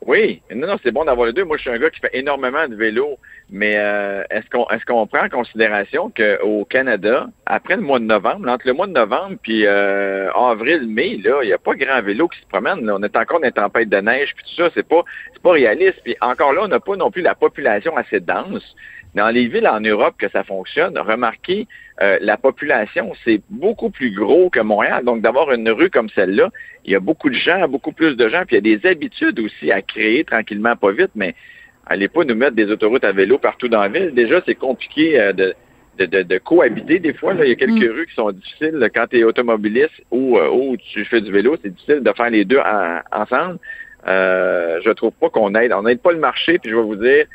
Oui, 0.06 0.42
non, 0.54 0.68
non, 0.68 0.78
c'est 0.84 0.92
bon 0.92 1.06
d'avoir 1.06 1.26
les 1.26 1.34
deux. 1.34 1.44
Moi, 1.44 1.58
je 1.58 1.64
suis 1.64 1.72
un 1.72 1.80
gars 1.80 1.90
qui 1.90 2.00
fait 2.00 2.12
énormément 2.14 2.68
de 2.68 2.76
vélo, 2.76 3.18
mais 3.54 3.76
euh, 3.78 4.24
est-ce 4.32 4.50
qu'on 4.50 4.68
est-ce 4.70 4.84
qu'on 4.84 5.06
prend 5.06 5.26
en 5.26 5.30
considération 5.30 6.12
qu'au 6.18 6.66
Canada, 6.66 7.28
après 7.46 7.76
le 7.76 7.84
mois 7.84 8.00
de 8.00 8.06
novembre, 8.06 8.50
entre 8.50 8.66
le 8.66 8.74
mois 8.74 8.88
de 8.88 8.94
novembre 8.94 9.38
puis 9.44 9.68
euh, 9.68 10.32
avril, 10.34 10.88
mai, 10.88 11.20
là, 11.24 11.44
il 11.44 11.48
n'y 11.48 11.54
a 11.54 11.60
pas 11.60 11.76
grand 11.76 12.02
vélo 12.02 12.28
qui 12.28 12.40
se 12.40 12.48
promène. 12.48 12.90
On 12.90 13.04
est 13.04 13.16
encore 13.16 13.40
dans 13.40 13.46
les 13.46 13.52
tempêtes 13.52 13.90
de 13.90 13.98
neige 13.98 14.34
puis 14.36 14.44
tout 14.44 14.64
ça, 14.64 14.72
c'est 14.74 14.88
pas 14.88 15.04
c'est 15.34 15.42
pas 15.44 15.52
réaliste. 15.52 16.02
Puis 16.04 16.16
encore 16.20 16.54
là, 16.54 16.62
on 16.64 16.68
n'a 16.68 16.80
pas 16.80 16.96
non 16.96 17.12
plus 17.12 17.22
la 17.22 17.36
population 17.36 17.96
assez 17.96 18.20
dense. 18.20 18.76
Dans 19.14 19.30
les 19.30 19.46
villes 19.46 19.68
en 19.68 19.80
Europe 19.80 20.16
que 20.18 20.28
ça 20.30 20.44
fonctionne, 20.44 20.98
remarquez, 20.98 21.68
euh, 22.02 22.18
la 22.22 22.38
population, 22.38 23.14
c'est 23.24 23.40
beaucoup 23.52 23.92
plus 23.92 24.10
gros 24.10 24.50
que 24.50 24.62
Montréal. 24.62 25.06
Donc, 25.06 25.22
d'avoir 25.22 25.52
une 25.52 25.70
rue 25.70 25.92
comme 25.92 26.10
celle-là, 26.10 26.50
il 26.86 26.94
y 26.94 26.96
a 26.96 27.00
beaucoup 27.00 27.30
de 27.30 27.36
gens, 27.36 27.68
beaucoup 27.68 27.92
plus 27.92 28.18
de 28.18 28.28
gens, 28.28 28.44
puis 28.48 28.56
il 28.58 28.68
y 28.68 28.74
a 28.74 28.78
des 28.80 28.90
habitudes 28.90 29.40
aussi 29.40 29.72
à 29.72 29.84
créer 29.84 30.24
tranquillement, 30.24 30.76
pas 30.76 30.92
vite, 30.92 31.12
mais 31.14 31.36
allez 31.86 32.08
pas 32.08 32.24
nous 32.24 32.36
mettre 32.36 32.56
des 32.56 32.72
autoroutes 32.72 33.04
à 33.04 33.12
vélo 33.12 33.38
partout 33.38 33.68
dans 33.68 33.82
la 33.82 33.88
ville. 33.88 34.14
Déjà, 34.14 34.42
c'est 34.46 34.56
compliqué 34.56 35.20
euh, 35.20 35.34
de, 35.34 35.54
de, 36.00 36.38
cohabiter 36.38 37.00
des 37.00 37.14
fois. 37.14 37.34
Il 37.34 37.48
y 37.48 37.52
a 37.52 37.56
quelques 37.56 37.86
mm. 37.86 37.92
rues 37.92 38.08
qui 38.08 38.16
sont 38.16 38.32
difficiles 38.32 38.90
quand 38.94 39.08
tu 39.08 39.20
es 39.20 39.24
automobiliste 39.24 40.02
ou, 40.12 40.38
euh, 40.38 40.50
ou 40.50 40.78
tu 40.78 41.06
fais 41.06 41.22
du 41.22 41.32
vélo. 41.32 41.58
C'est 41.62 41.74
difficile 41.74 42.02
de 42.02 42.12
faire 42.14 42.30
les 42.30 42.46
deux 42.46 42.60
ensemble. 43.12 43.60
Euh, 44.08 44.80
je 44.84 44.92
trouve 44.92 45.14
pas 45.14 45.30
qu'on 45.30 45.56
aide. 45.56 45.74
On 45.74 45.84
n'aide 45.84 46.02
pas 46.02 46.12
le 46.12 46.20
marché, 46.20 46.60
puis 46.60 46.72
je 46.72 46.76
vais 46.76 46.82
vous 46.82 46.96
dire, 46.96 47.26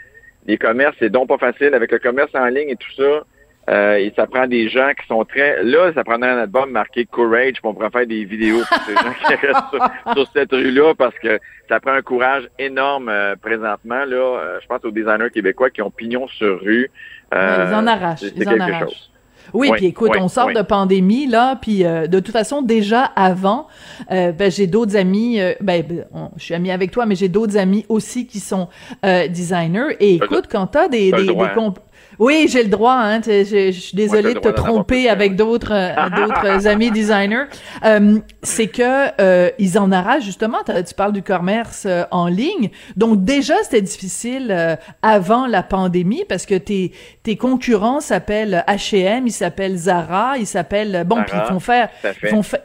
les 0.46 0.58
commerces, 0.58 0.96
c'est 0.98 1.11
donc 1.11 1.28
pas 1.28 1.38
facile 1.38 1.74
avec 1.74 1.92
le 1.92 1.98
commerce 1.98 2.30
en 2.34 2.46
ligne 2.46 2.70
et 2.70 2.76
tout 2.76 2.92
ça. 2.96 3.24
Euh, 3.68 3.96
et 3.96 4.12
ça 4.16 4.26
prend 4.26 4.46
des 4.46 4.68
gens 4.68 4.90
qui 4.98 5.07
sont 5.07 5.24
très... 5.24 5.62
Là, 5.62 5.92
ça 5.92 6.02
prendrait 6.02 6.31
un 6.31 6.38
album 6.38 6.70
marqué 6.70 7.04
Courage, 7.04 7.54
puis 7.54 7.62
on 7.64 7.74
pourrait 7.74 7.90
faire 7.90 8.07
des 8.07 8.24
vidéos 8.24 8.61
pour 8.66 8.78
ces 8.87 8.94
gens 8.94 9.12
qui 9.12 9.35
restent 9.35 10.14
sur, 10.14 10.26
cette 10.33 10.52
rue-là, 10.52 10.94
parce 10.96 11.14
que 11.18 11.38
ça 11.68 11.78
prend 11.78 11.92
un 11.92 12.02
courage 12.02 12.48
énorme 12.59 13.11
euh, 13.11 13.37
présentement. 13.37 14.04
Là, 14.07 14.16
euh, 14.16 14.59
je 14.62 14.66
pense 14.66 14.83
aux 14.85 14.90
designers 14.90 15.31
québécois 15.33 15.68
qui 15.68 15.83
ont 15.83 15.90
pignon 15.90 16.26
sur 16.28 16.61
rue. 16.61 16.90
ils 17.33 17.37
en 17.37 17.87
arrachent. 17.87 18.22
Ils 18.35 18.48
en 18.48 18.59
arrachent. 18.59 19.11
Oui, 19.54 19.70
puis 19.74 19.87
écoute, 19.87 20.12
on 20.18 20.28
sort 20.28 20.52
de 20.52 20.61
pandémie 20.61 21.26
là, 21.26 21.57
puis 21.57 21.78
de 21.78 22.20
toute 22.20 22.33
façon 22.33 22.61
déjà 22.61 23.04
avant, 23.16 23.66
ben, 24.11 24.50
j'ai 24.50 24.66
d'autres 24.66 24.94
amis, 24.94 25.40
ben, 25.62 25.83
ben 25.83 26.04
je 26.37 26.42
suis 26.44 26.54
amie 26.54 26.70
avec 26.70 26.90
toi, 26.90 27.07
mais 27.07 27.14
j'ai 27.14 27.31
d'autres 27.31 27.57
amis 27.57 27.87
aussi 27.88 28.26
qui 28.26 28.40
sont 28.40 28.68
designers. 29.02 29.96
Et 30.00 30.16
écoute, 30.16 30.48
quand 30.50 30.66
t'as 30.66 30.88
des, 30.88 31.12
des, 31.12 31.28
des, 31.28 31.35
hein. 31.35 31.72
Oui, 32.18 32.48
j'ai 32.50 32.62
le 32.62 32.68
droit. 32.68 32.94
Hein, 32.94 33.20
je, 33.22 33.70
suis 33.70 33.96
désolée 33.96 34.35
de 34.35 34.40
te 34.40 34.48
tromper 34.48 35.09
avec 35.09 35.37
d'autres 35.37 35.72
euh, 35.72 36.09
d'autres 36.16 36.66
amis 36.66 36.90
designers. 36.90 37.44
Euh, 37.85 38.18
c'est 38.42 38.66
que 38.66 39.20
euh, 39.20 39.50
ils 39.59 39.78
en 39.78 39.92
arrachent 39.92 40.24
justement. 40.24 40.59
Tu 40.66 40.94
parles 40.94 41.12
du 41.12 41.22
commerce 41.22 41.87
en 42.11 42.26
ligne. 42.26 42.70
Donc 42.96 43.24
déjà, 43.24 43.54
c'était 43.62 43.83
difficile 43.83 44.78
avant 45.02 45.46
la 45.46 45.62
pandémie 45.62 46.24
parce 46.28 46.46
que 46.46 46.57
tes 46.57 46.92
tes 47.22 47.37
concurrents 47.37 48.00
s'appellent 48.00 48.64
H&M, 48.66 49.26
ils 49.26 49.33
s'appellent 49.33 49.76
Zara, 49.76 50.38
ils 50.38 50.46
s'appellent 50.46 51.04
bon, 51.07 51.22
puis 51.26 51.37
ils 51.37 51.48
font 51.48 51.61
faire, 51.61 51.88
ils 52.22 52.28
font 52.28 52.42
faire 52.42 52.61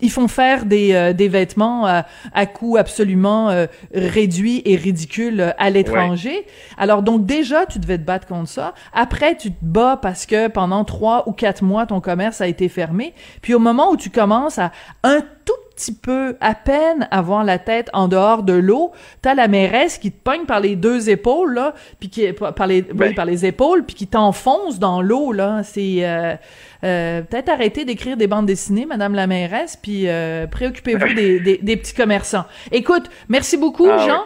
ils 0.00 0.10
font 0.10 0.28
faire 0.28 0.64
des, 0.64 0.94
euh, 0.94 1.12
des 1.12 1.28
vêtements 1.28 1.86
à, 1.86 2.06
à 2.32 2.46
coût 2.46 2.76
absolument 2.76 3.50
euh, 3.50 3.66
réduit 3.94 4.62
et 4.64 4.76
ridicule 4.76 5.54
à 5.58 5.70
l'étranger. 5.70 6.46
Alors 6.78 7.02
donc 7.02 7.26
déjà, 7.26 7.66
tu 7.66 7.78
devais 7.78 7.98
te 7.98 8.04
battre 8.04 8.26
contre 8.26 8.48
ça. 8.48 8.74
Après, 8.92 9.36
tu 9.36 9.50
te 9.50 9.56
bats 9.62 9.98
parce 10.00 10.26
que 10.26 10.48
pendant 10.48 10.84
trois 10.84 11.28
ou 11.28 11.32
quatre 11.32 11.62
mois, 11.62 11.86
ton 11.86 12.00
commerce 12.00 12.40
a 12.40 12.46
été 12.46 12.68
fermé. 12.68 13.14
Puis 13.42 13.54
au 13.54 13.58
moment 13.58 13.90
où 13.90 13.96
tu 13.96 14.10
commences 14.10 14.58
à 14.58 14.72
un 15.02 15.20
tout 15.20 15.52
petit 15.74 15.92
peu, 15.92 16.36
à 16.40 16.54
peine 16.54 17.08
avoir 17.10 17.42
la 17.42 17.58
tête 17.58 17.90
en 17.92 18.06
dehors 18.06 18.44
de 18.44 18.52
l'eau, 18.52 18.92
t'as 19.22 19.34
la 19.34 19.48
mairesse 19.48 19.98
qui 19.98 20.12
te 20.12 20.22
pogne 20.22 20.44
par 20.46 20.60
les 20.60 20.76
deux 20.76 21.10
épaules 21.10 21.54
là, 21.54 21.74
puis 21.98 22.08
qui 22.08 22.32
par 22.32 22.66
les 22.66 22.84
oui, 22.94 23.12
par 23.12 23.24
les 23.24 23.44
épaules, 23.44 23.84
puis 23.84 23.96
qui 23.96 24.06
t'enfonce 24.06 24.78
dans 24.78 25.02
l'eau 25.02 25.32
là. 25.32 25.62
C'est 25.64 26.38
euh, 26.84 27.22
peut-être 27.22 27.48
arrêter 27.48 27.84
d'écrire 27.84 28.16
des 28.16 28.26
bandes 28.26 28.46
dessinées, 28.46 28.84
Madame 28.84 29.14
la 29.14 29.26
mairesse, 29.26 29.76
puis 29.76 30.08
euh, 30.08 30.46
préoccupez-vous 30.46 31.14
des, 31.14 31.58
des, 31.58 31.76
petits 31.76 31.94
commerçants. 31.94 32.44
Écoute, 32.72 33.10
merci 33.28 33.56
beaucoup, 33.56 33.88
ah 33.90 33.98
Jean. 33.98 34.22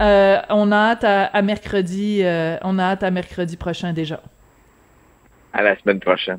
Euh, 0.00 0.40
on 0.48 0.72
a 0.72 0.76
hâte 0.76 1.04
à, 1.04 1.42
mercredi. 1.42 2.20
on 2.62 2.78
a 2.78 2.84
hâte 2.84 3.02
à 3.02 3.10
mercredi 3.10 3.56
prochain 3.56 3.92
déjà. 3.92 4.20
À 5.52 5.62
la 5.62 5.76
semaine 5.78 6.00
prochaine. 6.00 6.38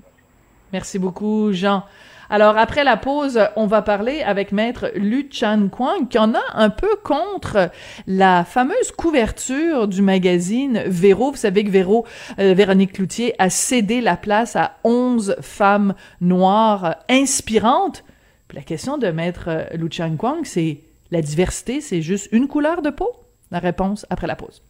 Merci 0.72 1.00
beaucoup, 1.00 1.52
Jean. 1.52 1.84
Alors 2.30 2.58
après 2.58 2.84
la 2.84 2.98
pause, 2.98 3.40
on 3.56 3.68
va 3.68 3.82
parler 3.82 4.22
avec 4.22 4.52
maître 4.52 4.92
Lu 4.96 5.30
Chan 5.32 5.70
Kwang 5.72 6.10
qui 6.10 6.18
en 6.18 6.34
a 6.34 6.44
un 6.54 6.70
peu 6.70 6.96
contre 7.02 7.72
la 8.06 8.44
fameuse 8.44 8.92
couverture 8.98 9.88
du 9.88 10.02
magazine 10.02 10.84
Véro. 10.88 11.32
Vous 11.32 11.38
savez 11.38 11.64
que 11.64 11.70
Véro, 11.70 12.06
euh, 12.40 12.54
Véronique 12.54 12.94
Cloutier 12.94 13.34
a 13.40 13.50
cédé 13.50 14.02
la 14.02 14.18
place 14.18 14.58
à 14.58 14.78
11 14.84 15.38
femmes 15.42 15.94
noires 16.20 16.98
inspirantes. 17.10 18.04
Puis 18.50 18.58
la 18.58 18.64
question 18.64 18.98
de 18.98 19.08
maître 19.08 19.68
Lu 19.74 19.88
Chan 19.90 20.16
Kwang, 20.18 20.44
c'est 20.44 20.82
La 21.12 21.22
diversité, 21.22 21.80
c'est 21.80 22.02
juste 22.02 22.28
une 22.34 22.50
couleur 22.50 22.82
de 22.82 22.90
peau? 22.90 23.10
La 23.52 23.60
réponse 23.60 24.06
après 24.10 24.28
la 24.28 24.36
pause. 24.36 24.62